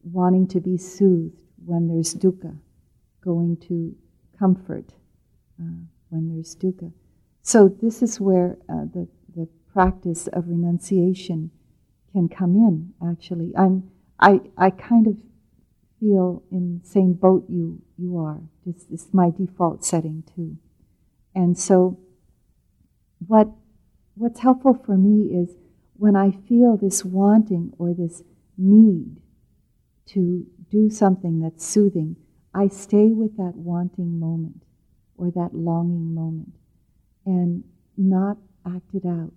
[0.03, 2.57] wanting to be soothed when there's dukkha,
[3.23, 3.95] going to
[4.39, 4.93] comfort
[5.61, 6.93] uh, when there's dukkha.
[7.43, 11.51] So this is where uh, the, the practice of renunciation
[12.13, 13.53] can come in, actually.
[13.57, 15.17] I'm, I, I kind of
[16.01, 18.41] feel in the same boat you, you are.
[18.65, 20.57] This, this is my default setting too.
[21.35, 21.99] And so
[23.27, 23.49] what,
[24.15, 25.51] what's helpful for me is
[25.99, 28.23] when I feel this wanting or this
[28.57, 29.17] need
[30.07, 32.17] to do something that's soothing,
[32.55, 34.63] I stay with that wanting moment
[35.17, 36.53] or that longing moment
[37.25, 37.65] and
[37.97, 39.33] not act it out.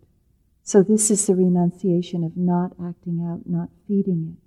[0.64, 4.38] So, this is the renunciation of not acting out, not feeding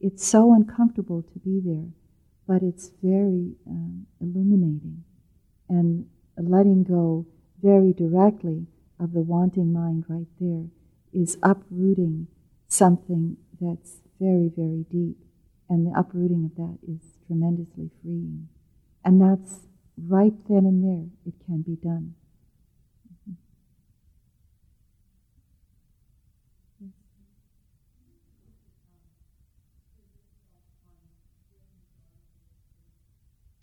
[0.00, 0.06] it.
[0.06, 1.88] It's so uncomfortable to be there,
[2.46, 5.04] but it's very um, illuminating.
[5.68, 6.06] And
[6.38, 7.26] letting go
[7.60, 8.66] very directly
[9.00, 10.66] of the wanting mind right there
[11.12, 12.28] is uprooting
[12.68, 15.16] something that's very, very deep.
[15.68, 18.48] And the uprooting of that is tremendously freeing.
[19.04, 19.60] And that's
[20.06, 22.14] right then and there, it can be done.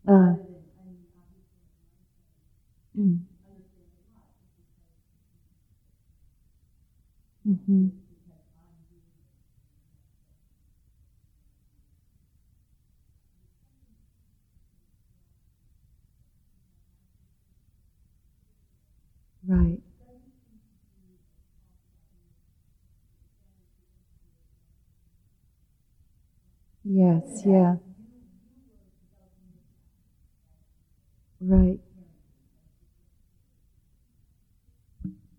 [0.07, 0.35] Uh,
[2.97, 3.34] mm.
[7.69, 7.87] Mm-hmm.
[19.47, 19.79] Right.
[26.85, 27.75] Yes, yeah.
[31.39, 31.79] Right.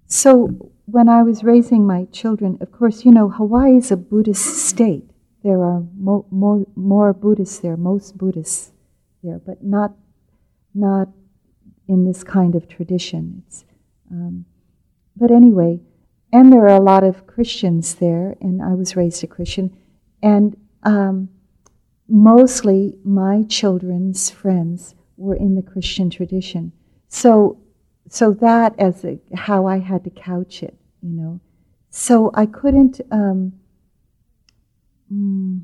[0.08, 0.48] So
[0.86, 5.10] when I was raising my children, of course, you know, Hawaii is a Buddhist state.
[5.42, 8.72] There are mo- mo- more Buddhists there, most Buddhists
[9.22, 9.92] there, but not
[10.74, 11.08] not
[11.88, 13.42] in this kind of tradition.
[14.10, 14.44] Um,
[15.16, 15.80] but anyway,
[16.32, 19.74] and there are a lot of Christians there, and I was raised a Christian,
[20.22, 21.28] and um,
[22.08, 26.72] mostly my children's friends were in the Christian tradition.
[27.08, 27.58] So,
[28.08, 31.40] so that as a, how I had to couch it, you know.
[31.90, 33.00] So I couldn't.
[33.10, 33.54] Um,
[35.12, 35.62] mm,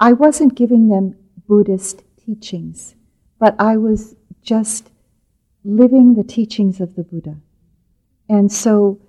[0.00, 1.16] I wasn't giving them
[1.48, 2.94] Buddhist teachings,
[3.38, 4.90] but I was just
[5.64, 7.36] living the teachings of the Buddha.
[8.28, 9.00] And so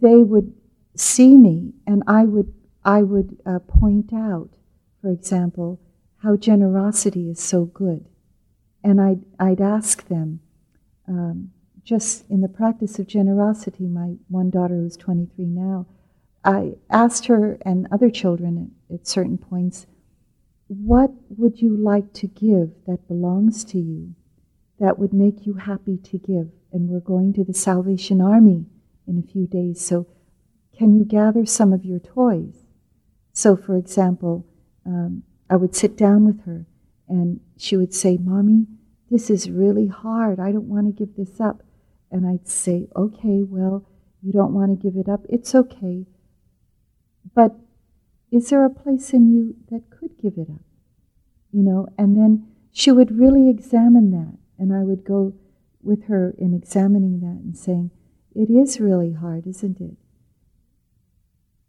[0.00, 0.52] they would
[0.94, 2.52] see me, and I would,
[2.84, 4.50] I would uh, point out,
[5.00, 5.80] for example,
[6.22, 8.06] how generosity is so good.
[8.82, 10.40] And I'd, I'd ask them,
[11.06, 11.52] um,
[11.88, 15.86] just in the practice of generosity, my one daughter who's 23 now,
[16.44, 19.86] I asked her and other children at, at certain points,
[20.66, 24.14] what would you like to give that belongs to you
[24.78, 26.50] that would make you happy to give?
[26.70, 28.66] And we're going to the Salvation Army
[29.06, 30.06] in a few days, so
[30.76, 32.66] can you gather some of your toys?
[33.32, 34.44] So, for example,
[34.84, 36.66] um, I would sit down with her
[37.08, 38.66] and she would say, Mommy,
[39.10, 40.38] this is really hard.
[40.38, 41.62] I don't want to give this up.
[42.10, 43.86] And I'd say, Okay, well,
[44.22, 45.24] you don't want to give it up.
[45.28, 46.06] It's okay.
[47.34, 47.54] But
[48.30, 50.64] is there a place in you that could give it up?
[51.52, 54.38] You know, and then she would really examine that.
[54.58, 55.34] And I would go
[55.82, 57.90] with her in examining that and saying,
[58.34, 59.96] It is really hard, isn't it?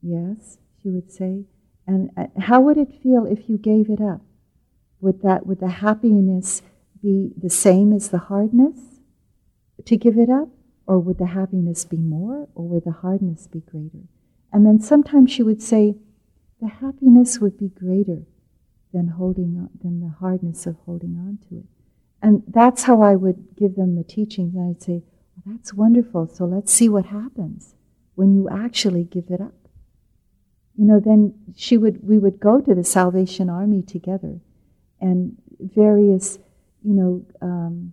[0.01, 1.45] Yes, she would say.
[1.85, 4.21] And uh, how would it feel if you gave it up?
[5.01, 6.61] Would that would the happiness
[7.01, 8.98] be the same as the hardness
[9.85, 10.49] to give it up?
[10.85, 12.47] Or would the happiness be more?
[12.55, 14.07] Or would the hardness be greater?
[14.51, 15.95] And then sometimes she would say,
[16.61, 18.23] the happiness would be greater
[18.91, 21.65] than holding on, than the hardness of holding on to it.
[22.21, 24.55] And that's how I would give them the teachings.
[24.55, 25.03] And I'd say,
[25.35, 26.27] well, that's wonderful.
[26.27, 27.75] So let's see what happens
[28.15, 29.53] when you actually give it up
[30.79, 34.39] you know, then she would, we would go to the Salvation Army together,
[35.01, 36.39] and various,
[36.85, 37.91] you know, um,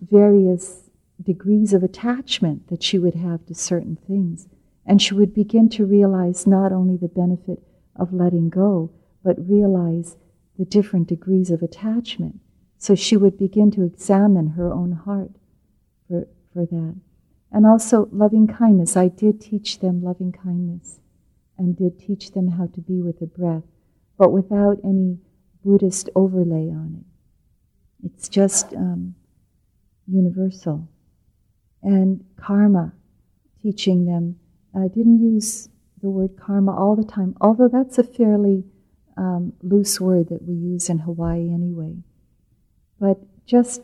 [0.00, 0.89] various
[1.22, 4.48] degrees of attachment that she would have to certain things,
[4.86, 7.62] and she would begin to realize not only the benefit
[7.96, 8.90] of letting go,
[9.22, 10.16] but realize
[10.58, 12.40] the different degrees of attachment.
[12.78, 15.32] So she would begin to examine her own heart
[16.08, 16.96] for, for that.
[17.52, 18.96] And also loving kindness.
[18.96, 21.00] I did teach them loving kindness
[21.58, 23.64] and did teach them how to be with the breath,
[24.16, 25.18] but without any
[25.62, 28.06] Buddhist overlay on it.
[28.06, 29.14] It's just um,
[30.06, 30.88] universal.
[31.82, 32.92] And karma,
[33.62, 34.36] teaching them.
[34.74, 35.68] I didn't use
[36.02, 38.64] the word karma all the time, although that's a fairly
[39.16, 41.96] um, loose word that we use in Hawaii anyway.
[42.98, 43.82] But just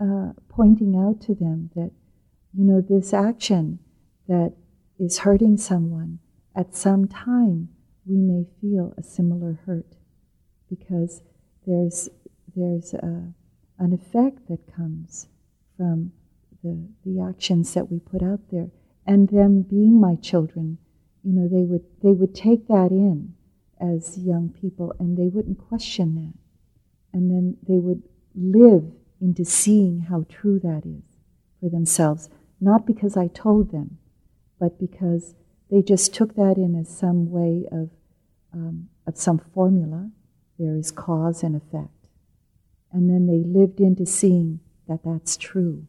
[0.00, 1.90] uh, pointing out to them that,
[2.52, 3.78] you know, this action
[4.28, 4.54] that
[4.98, 6.18] is hurting someone
[6.56, 7.68] at some time
[8.06, 9.96] we may feel a similar hurt
[10.68, 11.22] because
[11.66, 12.08] there's,
[12.54, 13.32] there's a,
[13.78, 15.28] an effect that comes
[15.76, 16.12] from
[16.64, 18.68] the, the actions that we put out there.
[19.06, 20.78] And them being my children,
[21.22, 23.34] you know, they would, they would take that in
[23.80, 26.34] as young people and they wouldn't question that.
[27.16, 28.02] And then they would
[28.34, 28.84] live
[29.20, 31.04] into seeing how true that is
[31.60, 32.28] for themselves,
[32.60, 33.98] not because I told them,
[34.58, 35.34] but because
[35.70, 37.90] they just took that in as some way of,
[38.52, 40.10] um, of some formula.
[40.58, 42.08] There is cause and effect.
[42.92, 45.86] And then they lived into seeing that that's true.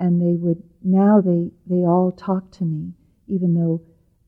[0.00, 2.94] And they would, now they, they all talk to me,
[3.28, 3.82] even though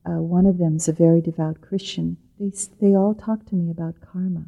[0.05, 3.69] uh, one of them is a very devout Christian, they, they all talk to me
[3.69, 4.45] about karma.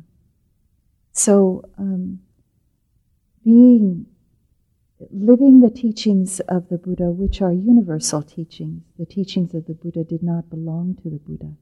[1.12, 2.20] So, um,
[3.44, 4.06] being
[5.12, 8.84] living the teachings of the Buddha, which are universal teachings.
[8.98, 11.54] The teachings of the Buddha did not belong to the Buddha.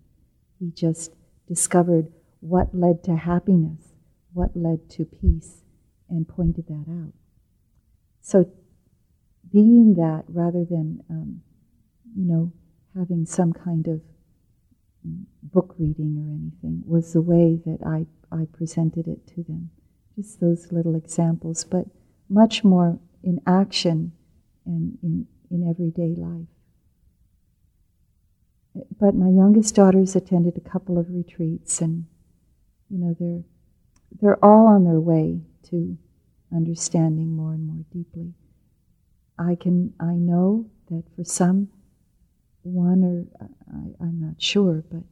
[0.59, 1.11] He just
[1.47, 3.93] discovered what led to happiness,
[4.33, 5.61] what led to peace,
[6.09, 7.13] and pointed that out.
[8.21, 8.49] So,
[9.51, 11.41] being that rather than, um,
[12.15, 12.51] you know,
[12.95, 14.01] having some kind of
[15.41, 19.69] book reading or anything was the way that I, I presented it to them.
[20.15, 21.85] Just those little examples, but
[22.29, 24.11] much more in action
[24.65, 26.47] and in, in everyday life.
[28.99, 32.05] But my youngest daughters attended a couple of retreats, and
[32.89, 33.43] you know they're
[34.19, 35.97] they're all on their way to
[36.51, 38.33] understanding more and more deeply.
[39.37, 41.69] I can I know that for some
[42.63, 43.25] one or
[44.01, 45.03] I, am not sure, but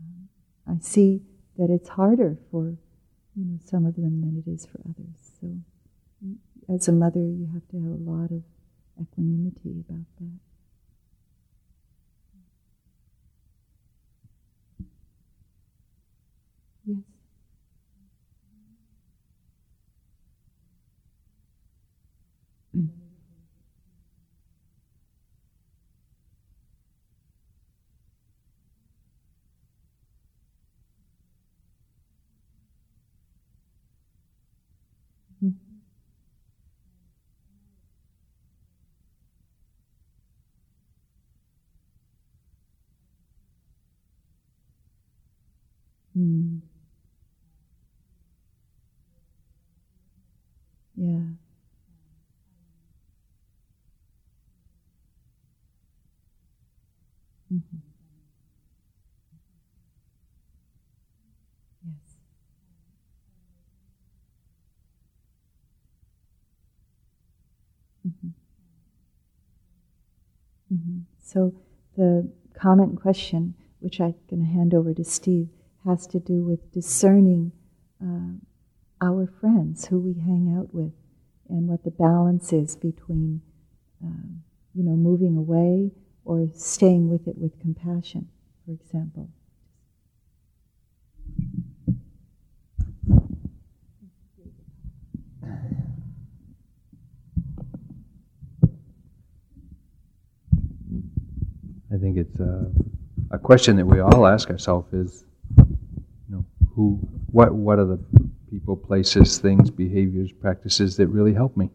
[0.00, 0.28] um,
[0.68, 1.22] I see
[1.56, 2.76] that it's harder for
[3.36, 5.32] you know some of them than it is for others.
[5.40, 5.56] So,
[6.74, 8.42] as a mother, you have to have a lot of
[9.00, 10.38] equanimity about that.
[16.84, 16.98] Yes.
[46.16, 46.60] Mm.
[50.96, 51.20] Yeah.
[57.52, 57.76] Mm-hmm.
[61.84, 62.16] Yes.
[68.08, 68.28] Mm-hmm.
[70.72, 70.98] Mm-hmm.
[71.22, 71.54] So
[71.96, 75.48] the comment question, which I'm going to hand over to Steve,
[75.86, 77.52] has to do with discerning
[78.02, 78.34] uh,
[79.00, 80.92] our friends who we hang out with
[81.48, 83.40] and what the balance is between,
[84.02, 84.42] um,
[84.74, 85.92] you know, moving away
[86.24, 88.28] or staying with it with compassion,
[88.64, 89.28] for example.
[101.92, 102.70] I think it's a,
[103.30, 105.25] a question that we all ask ourselves is
[106.76, 107.00] who,
[107.32, 107.98] what, what are the
[108.50, 111.70] people, places, things, behaviors, practices that really help me?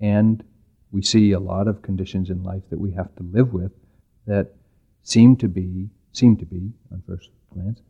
[0.00, 0.44] And
[0.92, 3.72] we see a lot of conditions in life that we have to live with
[4.26, 4.52] that
[5.02, 7.80] seem to be, seem to be, on first glance,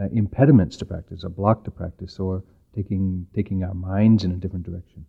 [0.00, 2.42] uh, impediments to practice, a block to practice, or
[2.74, 5.06] taking, taking our minds in a different direction.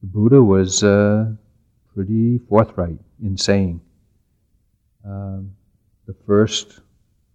[0.00, 1.26] The Buddha was uh,
[1.94, 3.82] pretty forthright in saying
[5.06, 5.40] uh,
[6.06, 6.80] the first,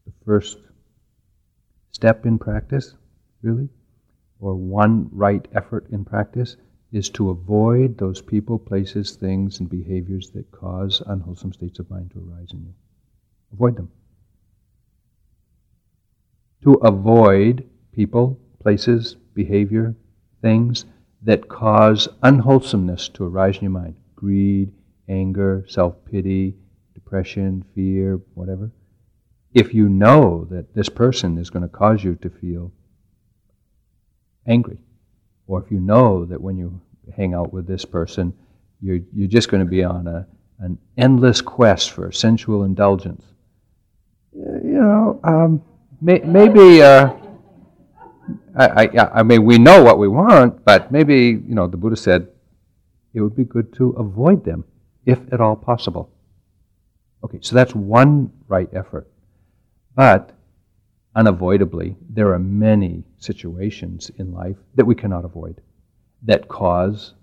[0.05, 0.57] the first
[1.99, 2.95] step in practice,
[3.41, 3.67] really,
[4.39, 6.55] or one right effort in practice,
[6.93, 12.09] is to avoid those people, places, things, and behaviors that cause unwholesome states of mind
[12.09, 12.73] to arise in you.
[13.51, 13.91] Avoid them.
[16.63, 19.93] To avoid people, places, behavior,
[20.41, 20.85] things
[21.23, 24.71] that cause unwholesomeness to arise in your mind greed,
[25.09, 26.55] anger, self pity,
[26.93, 28.71] depression, fear, whatever
[29.53, 32.71] if you know that this person is going to cause you to feel
[34.47, 34.79] angry,
[35.47, 36.79] or if you know that when you
[37.15, 38.33] hang out with this person,
[38.81, 40.27] you're, you're just going to be on a,
[40.59, 43.25] an endless quest for sensual indulgence,
[44.33, 45.61] you know, um,
[46.01, 46.81] may, maybe.
[46.81, 47.13] Uh,
[48.55, 51.95] I, I, I mean, we know what we want, but maybe, you know, the Buddha
[51.95, 52.27] said
[53.13, 54.65] it would be good to avoid them,
[55.05, 56.11] if at all possible.
[57.23, 59.09] Okay, so that's one right effort.
[59.95, 60.31] But
[61.15, 65.61] unavoidably, there are many situations in life that we cannot avoid
[66.23, 67.13] that cause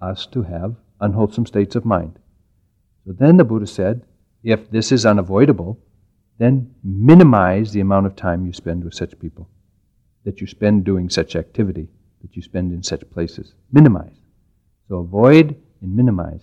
[0.00, 2.18] us to have unwholesome states of mind.
[3.04, 4.04] So then the Buddha said,
[4.42, 5.78] if this is unavoidable,
[6.38, 9.48] then minimize the amount of time you spend with such people,
[10.24, 11.88] that you spend doing such activity,
[12.22, 13.54] that you spend in such places.
[13.72, 14.16] Minimize.
[14.88, 16.42] So avoid and minimize.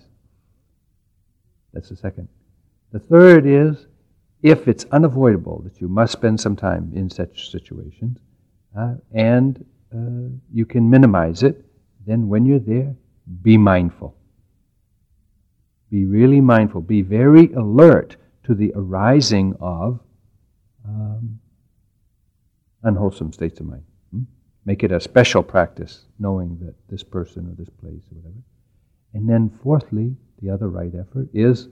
[1.73, 2.27] That's the second.
[2.91, 3.87] The third is
[4.43, 8.19] if it's unavoidable that you must spend some time in such situations,
[8.77, 9.65] uh, and
[9.95, 11.65] uh, you can minimize it,
[12.05, 12.93] then when you're there,
[13.41, 14.15] be mindful.
[15.89, 16.81] Be really mindful.
[16.81, 20.01] Be very alert to the arising of
[20.85, 21.39] um,
[22.83, 23.83] unwholesome states of mind.
[24.11, 24.23] Hmm?
[24.65, 28.41] Make it a special practice, knowing that this person or this place or whatever.
[29.13, 31.69] And then, fourthly, the other right effort is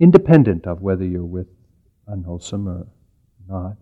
[0.00, 1.48] independent of whether you're with
[2.06, 2.86] unwholesome or
[3.48, 3.76] not,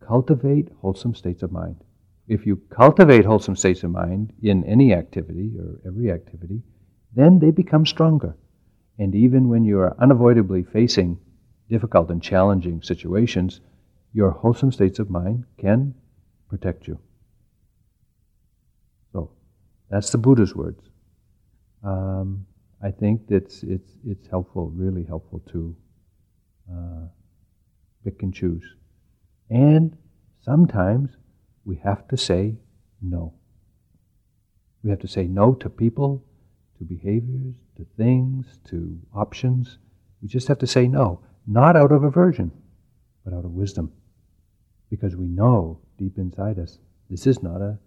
[0.00, 1.76] cultivate wholesome states of mind.
[2.26, 6.62] If you cultivate wholesome states of mind in any activity or every activity,
[7.14, 8.34] then they become stronger.
[8.98, 11.18] And even when you are unavoidably facing
[11.68, 13.60] difficult and challenging situations,
[14.12, 15.94] your wholesome states of mind can
[16.48, 16.98] protect you.
[19.12, 19.30] So,
[19.90, 20.80] that's the Buddha's words.
[21.82, 22.46] Um,
[22.84, 25.74] I think that it's, it's helpful, really helpful to
[26.70, 27.06] uh,
[28.04, 28.76] pick and choose.
[29.48, 29.96] And
[30.42, 31.16] sometimes
[31.64, 32.56] we have to say
[33.00, 33.32] no.
[34.82, 36.26] We have to say no to people,
[36.76, 39.78] to behaviors, to things, to options
[40.20, 42.52] We just have to say no, not out of aversion,
[43.24, 43.92] but out of wisdom.
[44.90, 46.78] Because we know deep inside us,
[47.08, 47.78] this is not a,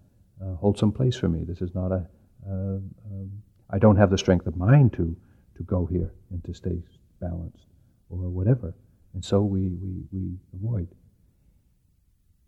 [0.42, 1.44] a wholesome place for me.
[1.44, 2.08] This is not a.
[2.48, 3.28] a, a
[3.70, 5.16] I don't have the strength of mind to,
[5.58, 6.82] to go here and to stay
[7.20, 7.66] balanced
[8.10, 8.74] or whatever.
[9.14, 10.88] And so we, we, we avoid.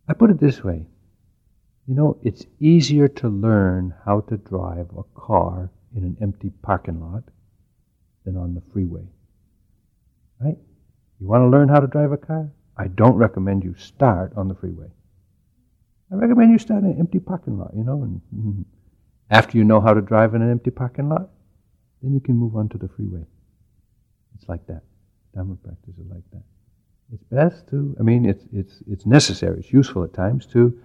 [0.07, 0.86] I put it this way
[1.89, 7.01] you know, it's easier to learn how to drive a car in an empty parking
[7.01, 7.24] lot
[8.26, 9.07] than on the freeway.
[10.39, 10.59] Right?
[11.20, 12.51] You want to learn how to drive a car?
[12.78, 14.86] I don't recommend you start on the freeway.
[16.11, 18.65] I recommend you start in an empty parking lot, you know, and mm,
[19.30, 21.30] after you know how to drive in an empty parking lot,
[22.01, 23.25] then you can move on to the freeway.
[24.36, 24.82] It's like that.
[25.36, 26.43] Dharma practice is like that.
[27.13, 30.80] It's best to, I mean, it's, it's, it's necessary, it's useful at times to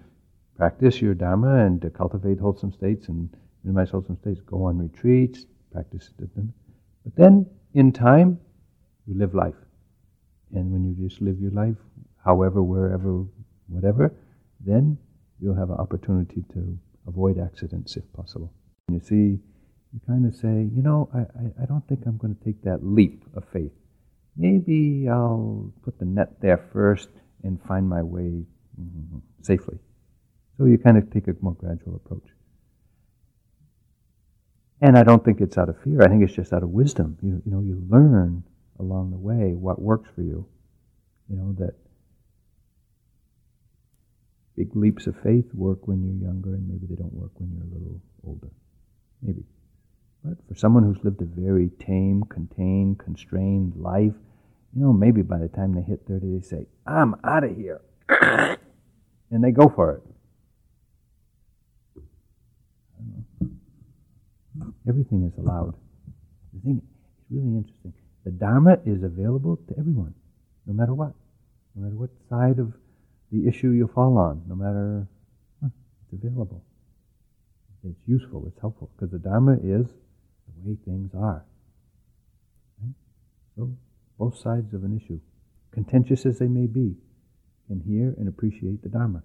[0.57, 3.29] practice your Dharma and to cultivate wholesome states and
[3.63, 4.41] minimize wholesome states.
[4.41, 6.09] Go on retreats, practice.
[6.17, 8.39] But then, in time,
[9.05, 9.55] you live life.
[10.53, 11.75] And when you just live your life,
[12.23, 13.23] however, wherever,
[13.67, 14.13] whatever,
[14.65, 14.97] then
[15.39, 16.77] you'll have an opportunity to
[17.07, 18.51] avoid accidents if possible.
[18.91, 19.39] You see,
[19.93, 22.61] you kind of say, you know, I, I, I don't think I'm going to take
[22.63, 23.71] that leap of faith.
[24.35, 27.09] Maybe I'll put the net there first
[27.43, 28.45] and find my way
[28.79, 29.79] mm-hmm, safely.
[30.57, 32.27] So you kind of take a more gradual approach.
[34.81, 36.01] And I don't think it's out of fear.
[36.01, 37.17] I think it's just out of wisdom.
[37.21, 38.43] You, you know, you learn
[38.79, 40.45] along the way what works for you.
[41.29, 41.75] You know, that
[44.55, 47.63] big leaps of faith work when you're younger and maybe they don't work when you're
[47.63, 48.49] a little older.
[49.21, 49.43] Maybe.
[50.23, 54.13] But for someone who's lived a very tame, contained, constrained life,
[54.75, 57.81] you know, maybe by the time they hit 30, they say, I'm out of here.
[59.31, 60.03] and they go for it.
[61.97, 63.25] I don't
[64.59, 64.73] know.
[64.87, 65.75] Everything is allowed.
[66.53, 67.93] The thing is really interesting.
[68.23, 70.15] The Dharma is available to everyone,
[70.65, 71.13] no matter what.
[71.75, 72.73] No matter what side of
[73.35, 75.07] the issue you fall on, no matter,
[75.61, 75.69] huh,
[76.03, 76.63] it's available.
[77.83, 81.45] It's useful, it's helpful, because the Dharma is the way things are.
[82.81, 82.93] Right?
[83.55, 83.75] So,
[84.17, 85.19] both sides of an issue,
[85.71, 86.95] contentious as they may be,
[87.67, 89.23] can hear and appreciate the Dharma.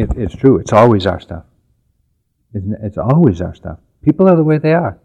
[0.00, 0.58] It, it's true.
[0.58, 1.44] It's always our stuff.
[2.54, 3.78] It's, it's always our stuff.
[4.02, 4.98] People are the way they are.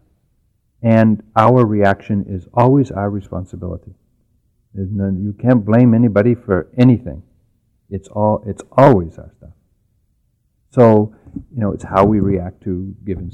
[0.82, 3.94] And our reaction is always our responsibility.
[4.72, 7.22] No, you can't blame anybody for anything.
[7.88, 8.42] It's all.
[8.46, 9.54] It's always our stuff.
[10.70, 11.14] So,
[11.54, 13.30] you know, it's how we react to given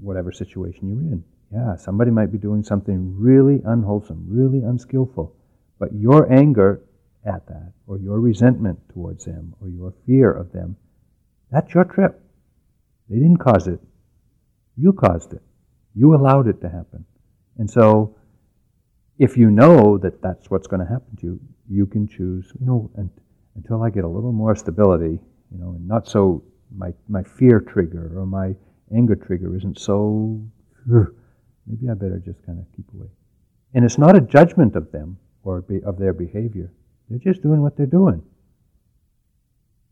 [0.00, 1.24] whatever situation you're in.
[1.52, 5.34] Yeah, somebody might be doing something really unwholesome, really unskillful,
[5.78, 6.80] but your anger
[7.26, 10.76] at that, or your resentment towards them, or your fear of them,
[11.50, 12.20] that's your trip.
[13.08, 13.80] They didn't cause it.
[14.76, 15.42] You caused it.
[15.94, 17.04] You allowed it to happen.
[17.58, 18.16] And so,
[19.18, 22.66] if you know that that's what's going to happen to you, you can choose, you
[22.66, 23.10] know, and,
[23.54, 25.18] until I get a little more stability,
[25.50, 26.42] you know, and not so,
[26.76, 28.54] my, my fear trigger or my
[28.94, 30.40] anger trigger isn't so,
[30.86, 33.08] maybe I better just kind of keep away.
[33.74, 36.70] And it's not a judgment of them or of their behavior.
[37.08, 38.22] They're just doing what they're doing.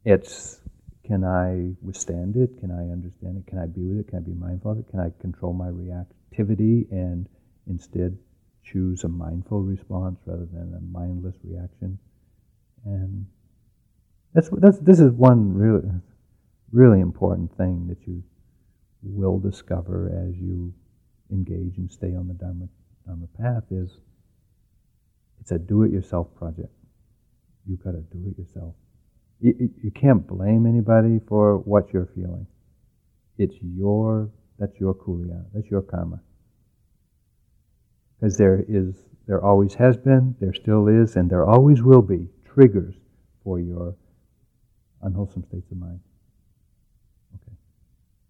[0.05, 0.61] It's
[1.05, 2.59] can I withstand it?
[2.61, 3.47] Can I understand it?
[3.47, 4.09] Can I be with it?
[4.09, 4.89] Can I be mindful of it?
[4.91, 7.29] Can I control my reactivity and
[7.69, 8.17] instead
[8.65, 11.99] choose a mindful response rather than a mindless reaction?
[12.85, 13.27] And
[14.33, 15.91] that's, that's this is one really
[16.75, 18.23] really important thing that you
[19.03, 20.75] will discover as you
[21.31, 22.67] engage and stay on the Dharma,
[23.07, 23.91] Dharma path is
[25.41, 26.73] it's a do-it-yourself project
[27.69, 28.75] you got to do it yourself.
[29.41, 32.47] You, you can't blame anybody for what you're feeling.
[33.39, 36.21] It's your, that's your kuleya, that's your karma.
[38.19, 38.95] Because there is,
[39.27, 42.95] there always has been, there still is, and there always will be triggers
[43.43, 43.97] for your
[45.03, 46.01] unwholesome states of mind.
[47.35, 47.57] Okay.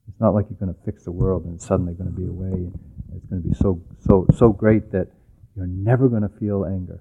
[0.09, 2.27] It's not like you're going to fix the world and it's suddenly going to be
[2.27, 2.79] away and
[3.15, 5.09] it's going to be so, so, so great that
[5.55, 7.01] you're never going to feel anger.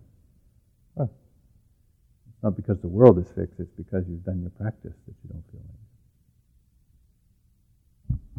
[2.44, 5.44] Not because the world is fixed, it's because you've done your practice that you don't
[5.50, 5.84] feel anything.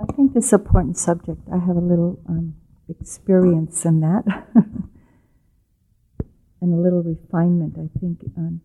[0.00, 1.40] I think this is an important subject.
[1.50, 2.55] I have a little um,
[2.88, 4.24] experience in that
[6.61, 8.20] and a little refinement, I think.
[8.36, 8.61] Um,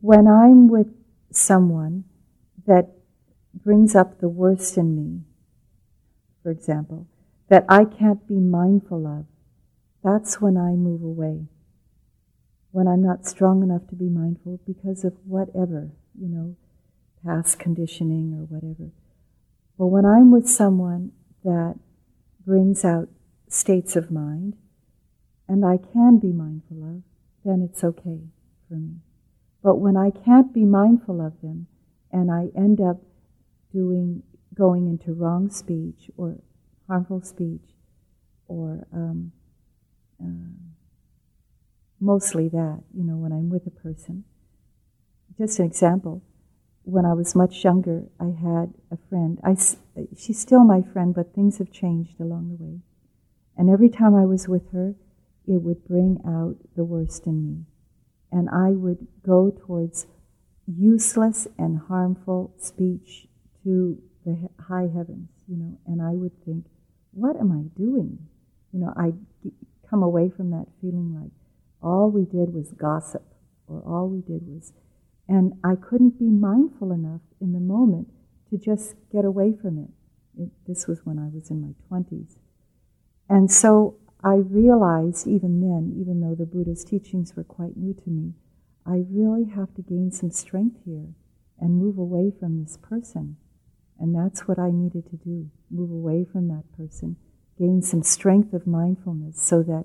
[0.00, 0.88] when I'm with
[1.30, 2.04] someone
[2.66, 2.90] that
[3.54, 5.22] brings up the worst in me,
[6.42, 7.06] for example,
[7.48, 9.24] that I can't be mindful of,
[10.04, 11.46] that's when I move away.
[12.72, 16.56] When I'm not strong enough to be mindful because of whatever, you know,
[17.24, 18.90] past conditioning or whatever.
[19.76, 21.12] Well, when I'm with someone
[21.44, 21.78] that
[22.46, 23.08] brings out
[23.48, 24.56] states of mind
[25.48, 27.02] and I can be mindful of,
[27.44, 28.20] then it's okay
[28.68, 28.96] for me.
[29.62, 31.66] But when I can't be mindful of them
[32.12, 32.98] and I end up
[33.72, 34.22] doing,
[34.54, 36.36] going into wrong speech or
[36.86, 37.74] harmful speech
[38.48, 39.32] or um,
[40.22, 40.69] uh,
[42.00, 44.24] mostly that, you know, when I'm with a person.
[45.38, 46.22] Just an example.
[46.82, 49.38] When I was much younger, I had a friend.
[49.44, 49.56] I,
[50.16, 52.80] she's still my friend, but things have changed along the way.
[53.56, 54.94] And every time I was with her,
[55.46, 57.64] it would bring out the worst in me.
[58.32, 60.06] And I would go towards
[60.66, 63.26] useless and harmful speech
[63.64, 66.66] to the high heavens, you know, and I would think,
[67.12, 68.18] what am I doing?
[68.72, 69.18] You know, I'd
[69.88, 71.32] come away from that feeling like
[71.82, 73.24] all we did was gossip,
[73.66, 74.72] or all we did was,
[75.28, 78.08] and I couldn't be mindful enough in the moment
[78.50, 79.90] to just get away from it.
[80.40, 82.36] it this was when I was in my 20s.
[83.28, 88.10] And so I realized even then, even though the Buddha's teachings were quite new to
[88.10, 88.34] me,
[88.84, 91.14] I really have to gain some strength here
[91.58, 93.36] and move away from this person.
[93.98, 97.16] And that's what I needed to do move away from that person,
[97.56, 99.84] gain some strength of mindfulness so that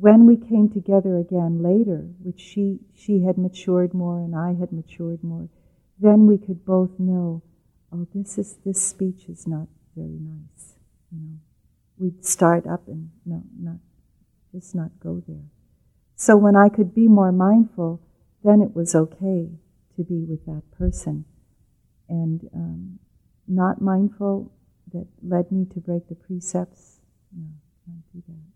[0.00, 4.72] when we came together again later, which she, she had matured more and I had
[4.72, 5.48] matured more,
[5.98, 7.42] then we could both know,
[7.92, 10.74] oh, this is this speech is not very nice,
[11.12, 11.38] you know
[12.00, 13.76] we'd start up and no, not
[14.52, 15.44] just not go there.
[16.16, 18.00] So when I could be more mindful,
[18.42, 19.50] then it was okay
[19.96, 21.26] to be with that person.
[22.08, 22.98] And um,
[23.46, 24.50] not mindful
[24.92, 27.00] that led me to break the precepts.
[27.36, 27.46] No,
[27.84, 28.49] can't do that.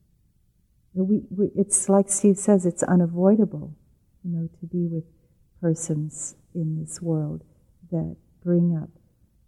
[0.95, 3.75] We, we, it's like Steve says, it's unavoidable,
[4.23, 5.05] you know, to be with
[5.61, 7.43] persons in this world
[7.91, 8.91] that bring up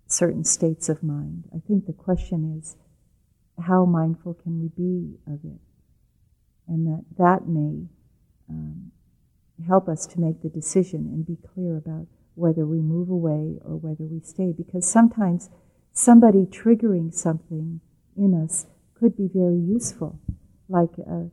[0.09, 1.45] certain states of mind.
[1.55, 2.77] I think the question is,
[3.65, 5.61] how mindful can we be of it?
[6.69, 7.87] And that that may
[8.49, 8.91] um,
[9.67, 13.77] help us to make the decision and be clear about whether we move away or
[13.77, 14.53] whether we stay.
[14.53, 15.49] Because sometimes
[15.93, 17.81] somebody triggering something
[18.17, 18.67] in us
[18.99, 20.19] could be very useful.
[20.69, 21.25] Like uh,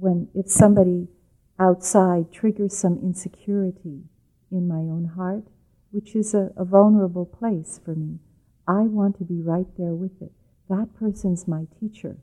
[0.00, 1.08] when, if somebody
[1.58, 4.02] outside triggers some insecurity
[4.50, 5.44] in my own heart,
[5.90, 8.18] which is a, a vulnerable place for me,
[8.66, 10.32] I want to be right there with it
[10.70, 12.16] that person's my teacher,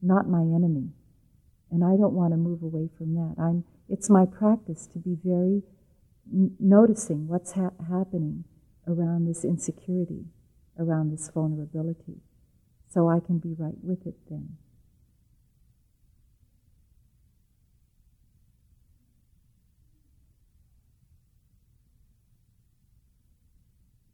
[0.00, 0.88] not my enemy.
[1.70, 3.34] And I don't want to move away from that.
[3.38, 5.62] I'm, it's my practice to be very
[6.32, 8.44] n- noticing what's ha- happening
[8.88, 10.24] around this insecurity,
[10.78, 12.22] around this vulnerability,
[12.88, 14.56] so I can be right with it then.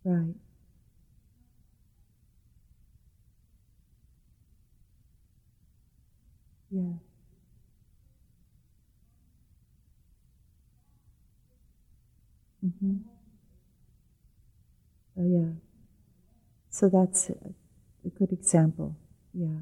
[0.05, 0.35] Right.
[6.71, 6.99] Yeah.
[12.67, 12.97] Mm-hmm.
[15.17, 15.51] Oh, yeah.
[16.71, 17.55] So that's a,
[18.19, 18.97] good example.
[19.33, 19.61] Yeah.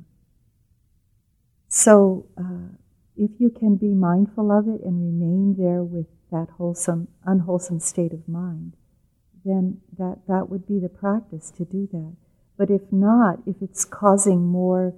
[1.69, 2.77] So, uh,
[3.17, 8.13] if you can be mindful of it and remain there with that wholesome, unwholesome state
[8.13, 8.77] of mind,
[9.45, 12.15] then that, that would be the practice to do that.
[12.59, 14.95] But if not, if it's causing more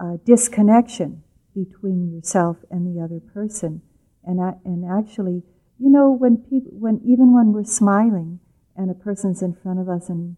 [0.00, 1.22] uh, disconnection,
[1.58, 3.82] between yourself and the other person.
[4.24, 5.42] And, and actually,
[5.78, 8.40] you know, when people, when even when we're smiling
[8.76, 10.36] and a person's in front of us and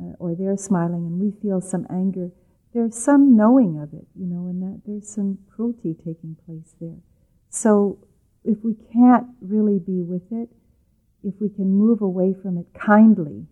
[0.00, 2.30] uh, or they're smiling and we feel some anger,
[2.72, 6.98] there's some knowing of it, you know, and that there's some cruelty taking place there.
[7.48, 7.98] So
[8.44, 10.48] if we can't really be with it,
[11.22, 13.46] if we can move away from it kindly,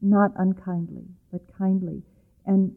[0.00, 2.02] not unkindly, but kindly,
[2.46, 2.74] and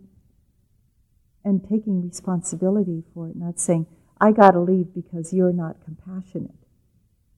[1.44, 3.88] and taking responsibility for it, not saying,
[4.20, 6.68] I got to leave because you're not compassionate,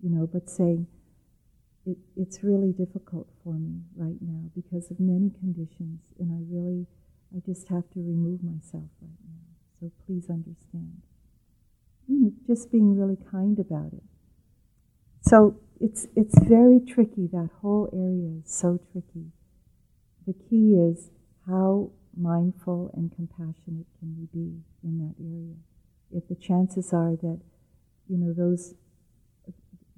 [0.02, 0.88] you know, but saying,
[1.86, 6.86] it, it's really difficult for me right now because of many conditions, and I really,
[7.36, 9.42] I just have to remove myself right now.
[9.80, 11.02] So please understand.
[12.08, 14.04] Know, just being really kind about it.
[15.34, 17.26] So it's it's very tricky.
[17.26, 19.32] That whole area is so tricky.
[20.28, 21.10] The key is
[21.48, 25.56] how mindful and compassionate can we be in that area?
[26.12, 27.40] If the chances are that,
[28.08, 28.76] you know, those,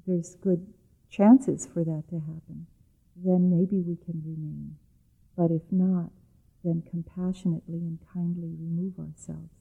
[0.08, 0.66] there's good
[1.10, 2.68] chances for that to happen,
[3.18, 4.78] then maybe we can remain.
[5.36, 6.12] But if not,
[6.64, 9.52] then compassionately and kindly remove ourselves.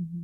[0.00, 0.22] Mm-hmm.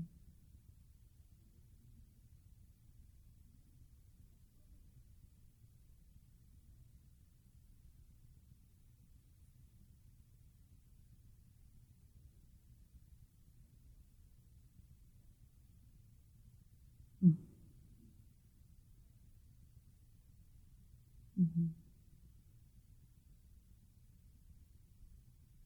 [21.41, 21.66] Mm-hmm.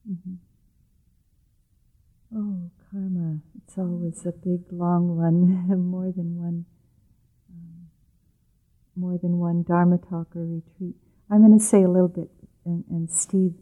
[0.09, 0.33] Mm-hmm.
[2.35, 3.39] Oh, karma.
[3.71, 6.65] It's always a big, long one, more than one,
[7.49, 7.87] um,
[8.97, 10.95] more than one Dharma talk or retreat.
[11.29, 12.29] I'm going to say a little bit,
[12.65, 13.53] and, and Steve,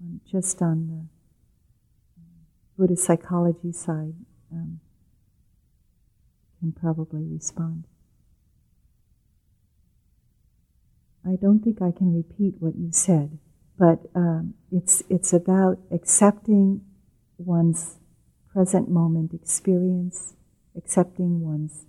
[0.00, 1.08] um, just on the um,
[2.78, 4.14] Buddhist psychology side,
[4.50, 4.80] um,
[6.58, 7.84] can probably respond.
[11.22, 13.38] I don't think I can repeat what you said,
[13.78, 16.80] but um, it's it's about accepting
[17.36, 17.99] one's
[18.52, 20.34] present moment experience,
[20.76, 21.86] accepting one's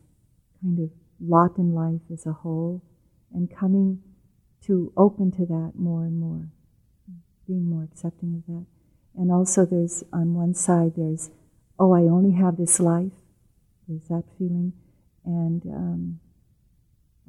[0.61, 0.89] kind of
[1.19, 2.83] lot in life as a whole,
[3.33, 4.01] and coming
[4.65, 6.49] to open to that more and more,
[7.47, 8.65] being more accepting of that.
[9.15, 11.31] And also, there's on one side, there's,
[11.79, 13.11] oh, I only have this life.
[13.87, 14.73] There's that feeling.
[15.25, 16.19] And um,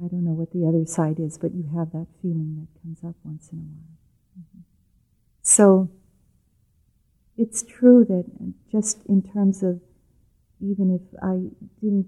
[0.03, 2.99] I don't know what the other side is, but you have that feeling that comes
[3.03, 3.97] up once in a while.
[4.39, 4.61] Mm-hmm.
[5.41, 5.89] So,
[7.37, 8.25] it's true that
[8.71, 9.81] just in terms of
[10.61, 11.49] even if I
[11.81, 12.07] didn't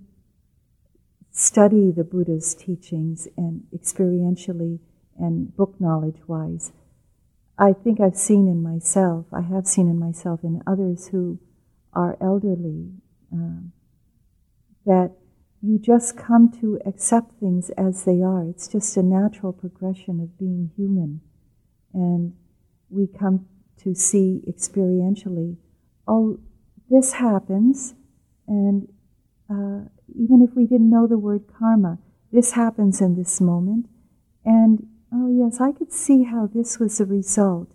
[1.32, 4.80] study the Buddha's teachings and experientially
[5.18, 6.72] and book knowledge wise,
[7.58, 11.40] I think I've seen in myself, I have seen in myself and others who
[11.94, 12.92] are elderly,
[13.32, 13.72] um,
[14.86, 15.12] that
[15.62, 18.44] you just come to accept things as they are.
[18.44, 21.22] It's just a natural progression of being human.
[21.94, 22.34] And
[22.90, 23.48] we come
[23.84, 25.58] to see experientially,
[26.08, 26.40] oh,
[26.90, 27.96] this happens,
[28.48, 28.88] and
[29.50, 31.98] uh, even if we didn't know the word karma,
[32.32, 33.88] this happens in this moment,
[34.44, 37.72] and oh, yes, I could see how this was a result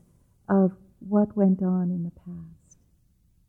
[0.49, 2.79] of what went on in the past.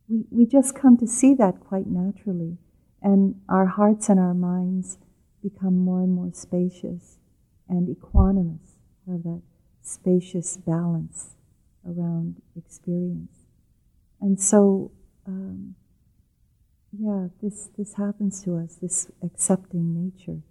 [0.08, 2.58] We, we just come to see that quite naturally,
[3.02, 4.98] and our hearts and our minds
[5.42, 7.18] become more and more spacious
[7.68, 8.78] and equanimous,
[9.08, 9.42] have that
[9.82, 11.36] spacious balance
[11.88, 13.46] around experience.
[14.20, 14.92] And so,
[15.28, 15.76] um,
[16.98, 20.42] yeah, this, this happens to us, this accepting nature.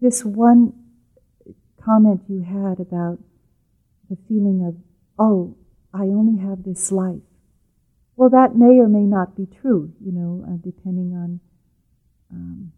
[0.00, 0.72] This one
[1.82, 3.18] comment you had about
[4.10, 4.74] the feeling of,
[5.18, 5.56] oh,
[5.94, 7.22] I only have this life.
[8.16, 11.40] Well, that may or may not be true, you know, uh, depending on,
[12.32, 12.72] um,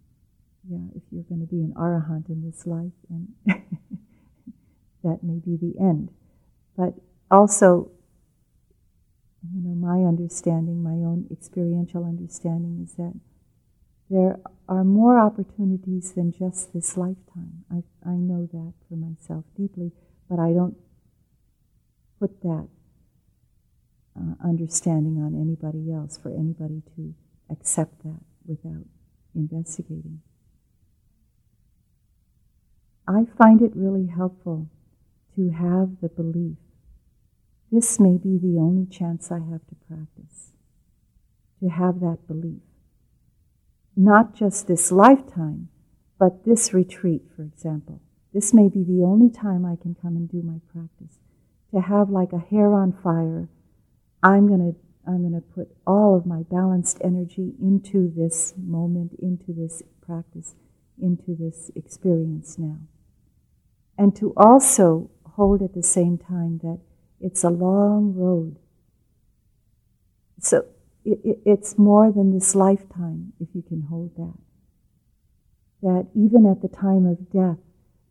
[0.69, 3.29] yeah, if you're going to be an arahant in this life, and
[5.05, 6.11] that may be the end.
[6.79, 6.95] But
[7.29, 7.91] also,
[9.53, 13.15] you know, my understanding, my own experiential understanding is that
[14.09, 17.65] there are more opportunities than just this lifetime.
[17.69, 19.91] I, I know that for myself deeply,
[20.31, 20.77] but I don't
[22.21, 22.69] put that
[24.17, 27.13] uh, understanding on anybody else, for anybody to
[27.51, 28.87] accept that without
[29.35, 30.21] investigating.
[33.07, 34.69] I find it really helpful
[35.37, 36.57] to have the belief
[37.71, 40.53] this may be the only chance I have to practice,
[41.61, 42.63] to have that belief.
[43.97, 45.69] Not just this lifetime,
[46.19, 48.01] but this retreat, for example.
[48.33, 51.19] This may be the only time I can come and do my practice.
[51.73, 53.49] To have like a hair on fire,
[54.23, 59.13] I'm going to I'm going to put all of my balanced energy into this moment,
[59.19, 60.55] into this practice,
[61.01, 62.77] into this experience now.
[63.97, 66.81] And to also hold at the same time that
[67.21, 68.57] it's a long road.
[70.41, 70.65] So
[71.05, 74.39] it, it, it's more than this lifetime, if you can hold that.
[75.83, 77.59] That even at the time of death,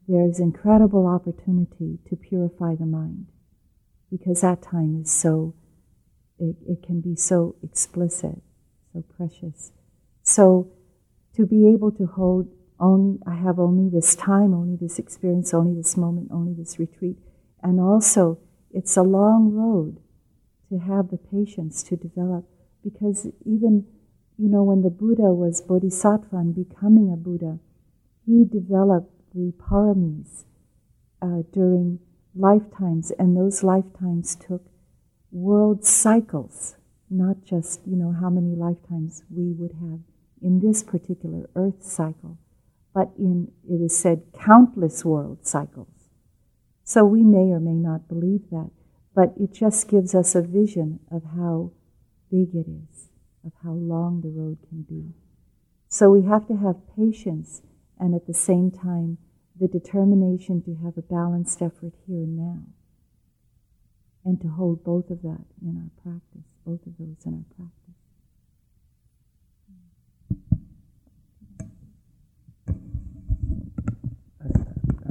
[0.08, 3.28] there is incredible opportunity to purify the mind
[4.10, 5.54] because that time is so,
[6.40, 8.42] it, it can be so explicit,
[8.94, 9.72] so precious.
[10.24, 10.72] So
[11.36, 12.48] to be able to hold
[12.80, 17.18] only, I have only this time, only this experience, only this moment, only this retreat,
[17.62, 18.40] and also
[18.78, 19.98] it's a long road
[20.70, 22.46] to have the patience to develop
[22.84, 23.88] because even,
[24.38, 27.58] you know, when the Buddha was bodhisattva and becoming a Buddha,
[28.24, 30.44] he developed the paramis
[31.24, 31.98] uh, during
[32.36, 34.62] lifetimes, and those lifetimes took
[35.32, 36.76] world cycles,
[37.10, 40.02] not just, you know, how many lifetimes we would have
[40.40, 42.38] in this particular earth cycle,
[42.94, 45.97] but in, it is said, countless world cycles.
[46.88, 48.72] So we may or may not believe that,
[49.14, 51.74] but it just gives us a vision of how
[52.32, 53.10] big it is,
[53.46, 55.12] of how long the road can be.
[55.90, 57.62] So we have to have patience
[58.00, 59.18] and at the same time
[59.60, 62.60] the determination to have a balanced effort here and now.
[64.24, 67.98] And to hold both of that in our practice, both of those in our practice.
[74.40, 74.48] I,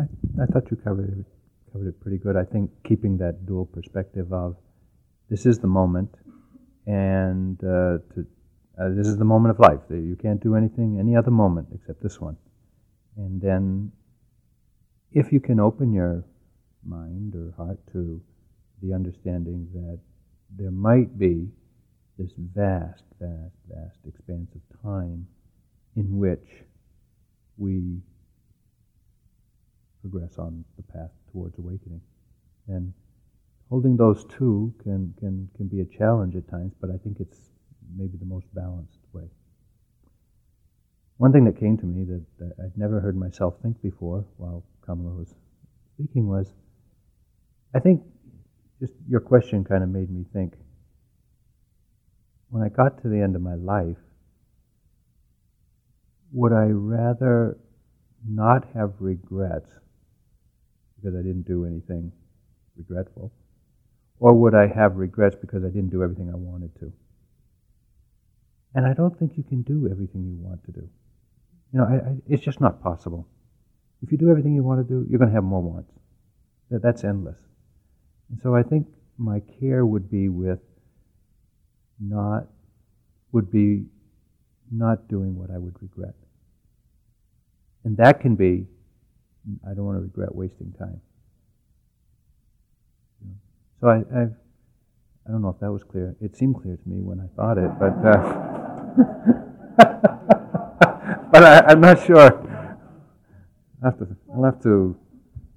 [0.01, 1.36] I, I thought you covered it
[1.77, 2.37] covered it pretty good.
[2.37, 4.57] I think keeping that dual perspective of
[5.29, 6.15] this is the moment,
[6.87, 8.27] and uh, to,
[8.81, 9.81] uh, this is the moment of life.
[9.91, 12.37] You can't do anything any other moment except this one.
[13.17, 13.93] And then,
[15.13, 16.25] if you can open your
[16.85, 18.23] mind or heart to
[18.83, 19.99] the understanding that
[20.57, 21.49] there might be
[22.19, 25.27] this vast, vast, vast expanse of time
[25.97, 26.47] in which
[27.59, 27.99] we
[30.09, 32.01] progress on the path towards awakening.
[32.69, 32.93] And
[33.69, 37.39] holding those two can, can, can be a challenge at times, but I think it's
[37.97, 39.25] maybe the most balanced way.
[41.19, 44.65] One thing that came to me that, that I'd never heard myself think before while
[44.85, 45.35] Kamala was
[45.95, 46.53] speaking was
[47.75, 48.03] I think
[48.81, 50.55] just your question kind of made me think
[52.51, 53.97] when I got to the end of my life,
[56.33, 57.59] would I rather
[58.29, 59.71] not have regrets
[60.97, 62.13] because I didn't do anything
[62.77, 63.33] regretful?
[64.19, 66.93] Or would I have regrets because I didn't do everything I wanted to?
[68.75, 70.89] And I don't think you can do everything you want to do.
[71.73, 73.27] You know, I, I, it's just not possible.
[74.03, 75.93] If you do everything you want to do, you're going to have more wants.
[76.71, 77.39] That, that's endless.
[78.31, 78.87] And so I think
[79.19, 80.61] my care would be with
[81.99, 82.47] not,
[83.33, 83.87] would be
[84.71, 86.15] not doing what I would regret.
[87.85, 88.67] And that can be
[89.69, 91.01] I don't want to regret wasting time.
[93.81, 94.35] So I, I've,
[95.27, 96.17] I don't know if that was clear.
[96.21, 98.47] It seemed clear to me when I thought it, but uh,
[101.31, 102.33] but I, am not sure.
[103.83, 104.97] I have to, I'll have to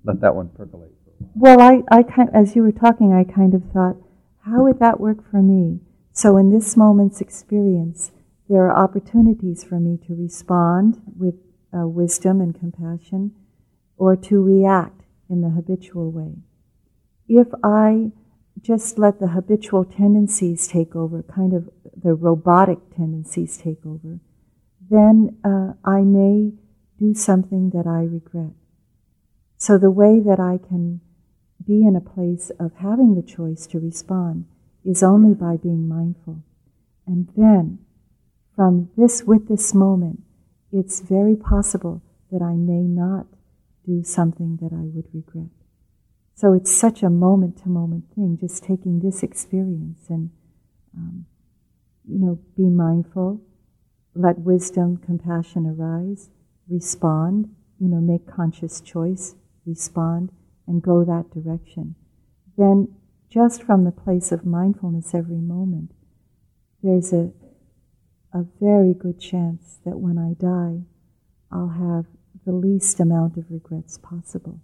[0.03, 0.91] let that one percolate.
[1.35, 3.97] Well, I, I kind, as you were talking, I kind of thought,
[4.45, 5.79] how would that work for me?
[6.13, 8.11] So in this moment's experience,
[8.49, 11.35] there are opportunities for me to respond with
[11.73, 13.33] uh, wisdom and compassion
[13.99, 16.33] or to react in the habitual way.
[17.27, 18.11] If I
[18.61, 24.19] just let the habitual tendencies take over, kind of the robotic tendencies take over,
[24.89, 26.53] then uh, I may
[26.97, 28.53] do something that I regret.
[29.57, 31.01] So the way that I can
[31.65, 34.45] be in a place of having the choice to respond
[34.83, 36.41] is only by being mindful.
[37.05, 37.79] And then,
[38.55, 40.21] from this, with this moment,
[40.71, 43.27] it's very possible that I may not
[43.89, 45.49] do something that I would regret.
[46.35, 50.29] So it's such a moment to moment thing, just taking this experience and,
[50.95, 51.25] um,
[52.07, 53.41] you know, be mindful,
[54.15, 56.29] let wisdom, compassion arise,
[56.69, 59.35] respond, you know, make conscious choice,
[59.65, 60.31] respond,
[60.67, 61.95] and go that direction.
[62.57, 62.95] Then,
[63.29, 65.91] just from the place of mindfulness every moment,
[66.81, 67.31] there's a,
[68.33, 70.83] a very good chance that when I die,
[71.51, 72.05] I'll have
[72.49, 74.59] the least amount of regrets possible.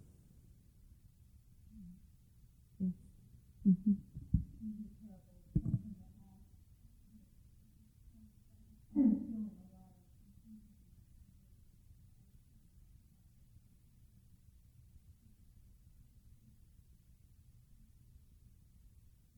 [3.67, 3.91] Mm-hmm.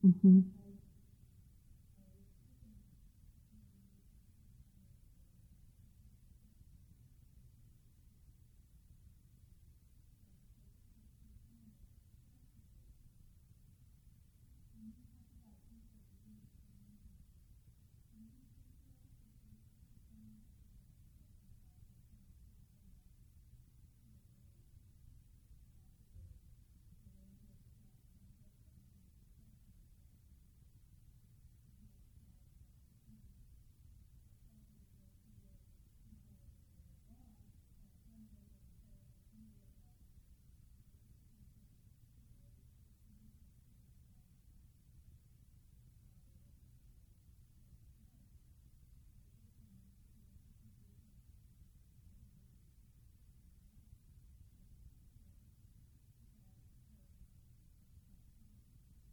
[0.06, 0.40] Mm-hmm.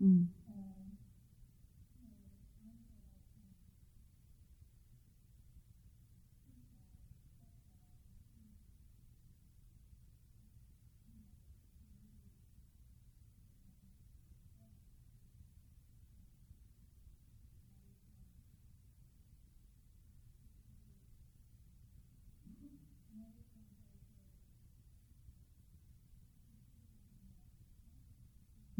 [0.05, 0.27] Mm.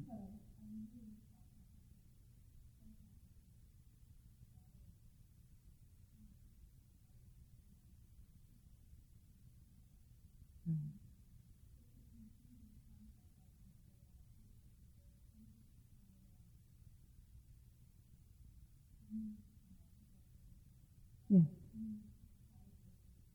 [21.30, 21.40] Yeah.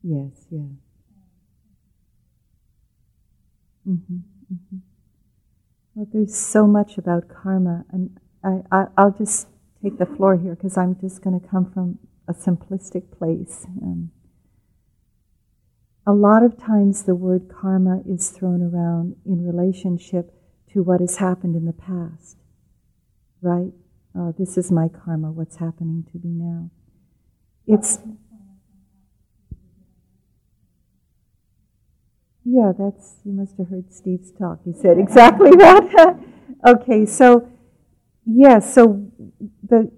[0.04, 0.60] Yes, yeah.
[3.88, 4.18] Mm-hmm,
[4.54, 4.78] mm-hmm.
[5.96, 9.48] Well, there's so much about karma, and I, I, will just
[9.82, 13.66] take the floor here because I'm just going to come from a simplistic place.
[13.82, 14.12] Um,
[16.06, 20.34] a lot of times the word karma is thrown around in relationship
[20.74, 22.38] to what has happened in the past,
[23.42, 23.72] right?
[24.18, 26.70] Uh, this is my karma, what's happening to me now.
[27.66, 28.00] It's
[32.46, 34.60] Yeah, that's, you must have heard Steve's talk.
[34.66, 36.20] He said exactly that.
[36.66, 37.50] okay, so,
[38.26, 39.10] yeah, so
[39.68, 39.92] the,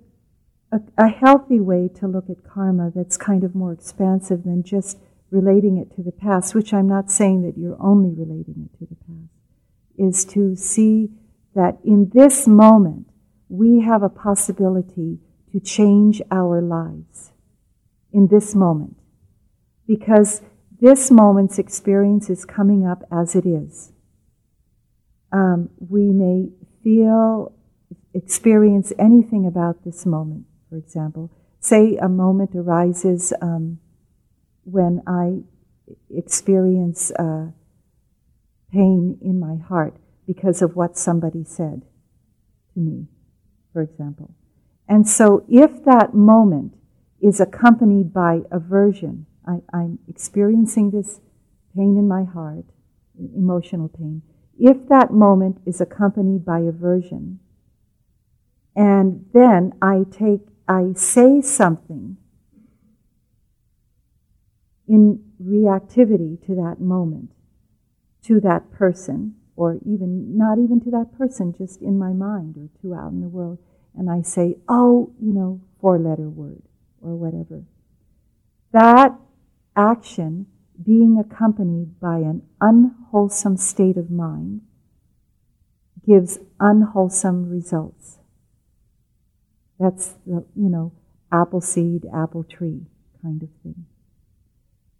[0.72, 4.99] a, a, healthy way to look at karma that's kind of more expansive than just
[5.31, 8.85] relating it to the past, which I'm not saying that you're only relating it to
[8.85, 9.31] the past,
[9.97, 11.09] is to see
[11.55, 13.07] that in this moment
[13.49, 15.19] we have a possibility
[15.51, 17.31] to change our lives.
[18.11, 18.95] In this moment.
[19.85, 20.41] Because
[20.81, 23.91] this moment's experience is coming up as it is.
[25.31, 26.49] Um, we may
[26.84, 27.53] feel,
[28.14, 31.31] experience anything about this moment, for example.
[31.60, 33.80] Say a moment arises um,
[34.64, 35.43] when I
[36.10, 37.47] experience uh,
[38.72, 39.95] pain in my heart
[40.27, 41.84] because of what somebody said
[42.73, 43.07] to me,
[43.73, 44.34] for example.
[44.88, 46.76] And so if that moment
[47.22, 51.19] is accompanied by aversion, I, I'm experiencing this
[51.76, 52.65] pain in my heart,
[53.35, 54.22] emotional pain,
[54.57, 57.39] if that moment is accompanied by aversion,
[58.76, 62.17] and then I take, I say something
[64.88, 67.31] in reactivity to that moment,
[68.23, 72.69] to that person, or even not even to that person, just in my mind or
[72.81, 73.57] to out in the world,
[73.97, 76.61] and I say, oh, you know, four letter word
[77.01, 77.63] or whatever.
[78.73, 79.17] That
[79.76, 80.47] action
[80.84, 84.61] being accompanied by an unwholesome state of mind
[86.06, 88.19] gives unwholesome results.
[89.80, 90.93] That's the, you know,
[91.31, 92.81] apple seed, apple tree
[93.22, 93.85] kind of thing.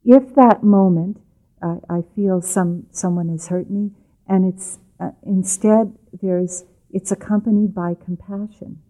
[0.04, 1.18] If that moment
[1.62, 3.92] I, I feel some someone has hurt me,
[4.28, 8.82] and it's uh, instead there's it's accompanied by compassion,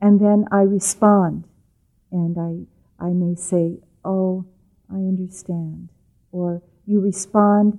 [0.00, 1.44] and then I respond,
[2.10, 4.44] and I I may say, Oh,
[4.90, 5.90] I understand.
[6.32, 7.78] Or you respond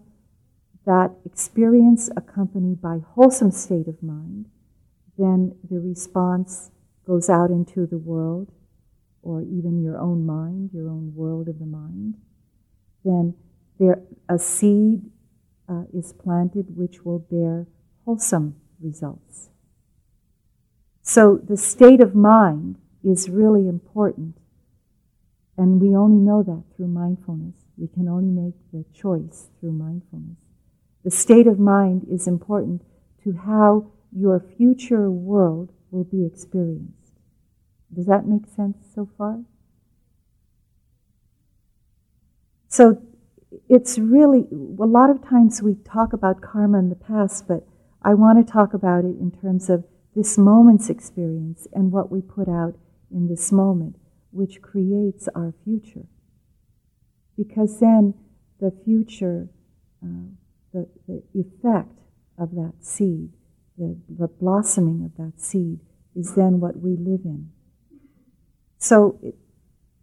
[0.86, 4.46] that experience accompanied by wholesome state of mind,
[5.18, 6.72] then the response
[7.06, 8.52] goes out into the world
[9.22, 12.16] or even your own mind, your own world of the mind,
[13.04, 13.34] then
[13.80, 15.02] there a seed
[15.68, 17.68] uh, is planted which will bear
[18.06, 19.50] wholesome results.
[21.02, 24.39] So the state of mind is really important,
[25.60, 27.56] and we only know that through mindfulness.
[27.78, 30.40] We can only make the choice through mindfulness.
[31.04, 32.82] The state of mind is important
[33.26, 37.12] to how your future world will be experienced.
[37.94, 39.42] Does that make sense so far?
[42.70, 43.02] So
[43.68, 47.68] it's really, a lot of times we talk about karma in the past, but
[48.02, 49.84] I want to talk about it in terms of
[50.16, 52.76] this moment's experience and what we put out
[53.12, 53.99] in this moment,
[54.32, 56.06] which creates our future.
[57.38, 58.14] Because then
[58.60, 59.48] the future,
[60.04, 60.30] uh,
[60.74, 62.00] the, the effect
[62.38, 63.32] of that seed,
[63.78, 65.80] the, the blossoming of that seed,
[66.16, 67.50] is then what we live in.
[68.78, 69.20] So,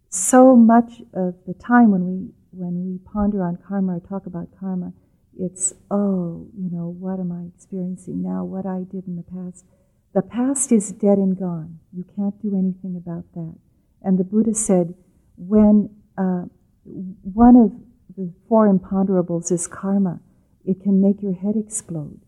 [0.09, 4.49] so much of the time when we when we ponder on karma or talk about
[4.59, 4.93] karma,
[5.39, 8.45] it's oh, you know, what am I experiencing now?
[8.45, 9.65] What I did in the past.
[10.15, 11.79] The past is dead and gone.
[11.93, 13.55] You can't do anything about that.
[14.07, 14.95] And the Buddha said,
[15.37, 16.45] when uh,
[16.85, 17.73] one of
[18.17, 20.21] the four imponderables is karma,
[20.65, 22.21] it can make your head explode.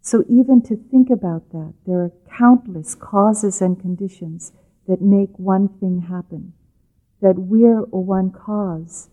[0.00, 4.52] So even to think about that, there are countless causes and conditions
[4.86, 6.52] that make one thing happen.
[7.20, 9.08] That we're one cause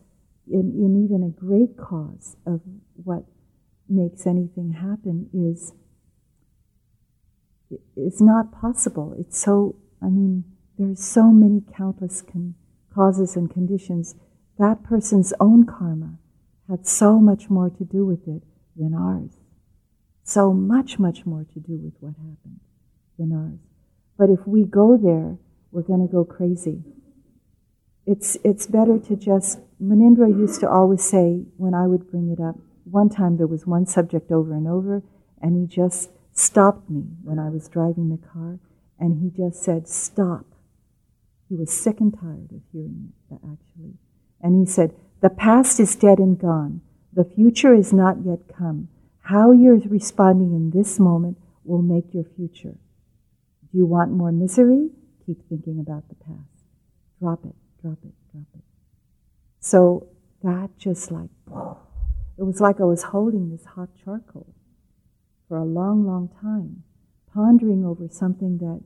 [0.48, 2.62] in, in even a great cause of
[2.94, 3.24] what
[3.90, 5.74] makes anything happen is
[7.96, 9.16] it's not possible.
[9.18, 10.44] It's so, I mean,
[10.78, 12.56] there's so many countless con-
[12.94, 14.16] causes and conditions.
[14.58, 16.18] That person's own karma
[16.70, 18.44] had so much more to do with it
[18.76, 19.32] than ours.
[20.24, 22.60] So much, much more to do with what happened
[23.18, 23.60] than ours.
[24.18, 25.38] But if we go there,
[25.72, 26.84] we're going to go crazy.
[28.06, 32.42] It's, it's better to just, Munindra used to always say when I would bring it
[32.42, 35.04] up, one time there was one subject over and over,
[35.42, 38.60] and he just stopped me when I was driving the car,
[39.00, 40.46] and he just said, Stop.
[41.50, 43.94] He was sick and tired of hearing it, actually.
[44.42, 46.82] And he said, The past is dead and gone.
[47.14, 48.90] The future is not yet come.
[49.22, 52.76] How you're responding in this moment will make your future.
[53.72, 54.90] Do you want more misery?
[55.26, 56.66] Keep thinking about the past.
[57.20, 58.64] Drop it, drop it, drop it.
[59.60, 60.08] So
[60.44, 61.30] that just like,
[62.38, 64.54] it was like I was holding this hot charcoal
[65.48, 66.84] for a long, long time,
[67.34, 68.82] pondering over something that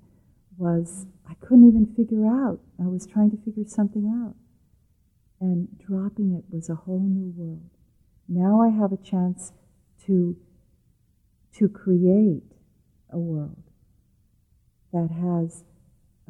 [0.58, 2.60] was, I couldn't even figure out.
[2.80, 4.36] I was trying to figure something out.
[5.40, 7.70] And dropping it was a whole new world.
[8.28, 9.52] Now I have a chance
[10.06, 10.36] to,
[11.56, 12.54] to create
[13.12, 13.64] a world
[14.94, 15.64] that has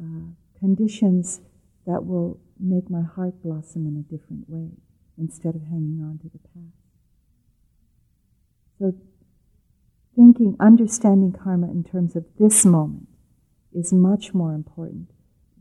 [0.00, 1.40] uh, conditions
[1.86, 4.70] that will make my heart blossom in a different way
[5.16, 6.76] instead of hanging on to the past.
[8.78, 8.94] So,
[10.14, 13.07] thinking, understanding karma in terms of this moment
[13.78, 15.08] is much more important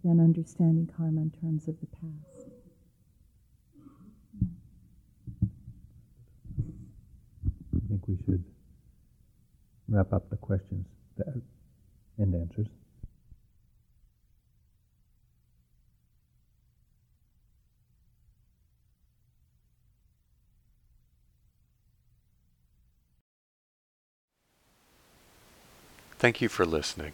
[0.04, 2.50] than understanding karma in terms of the past.
[7.76, 8.44] I think we should
[9.88, 10.88] wrap up the questions
[12.18, 12.68] and answers.
[26.18, 27.14] Thank you for listening.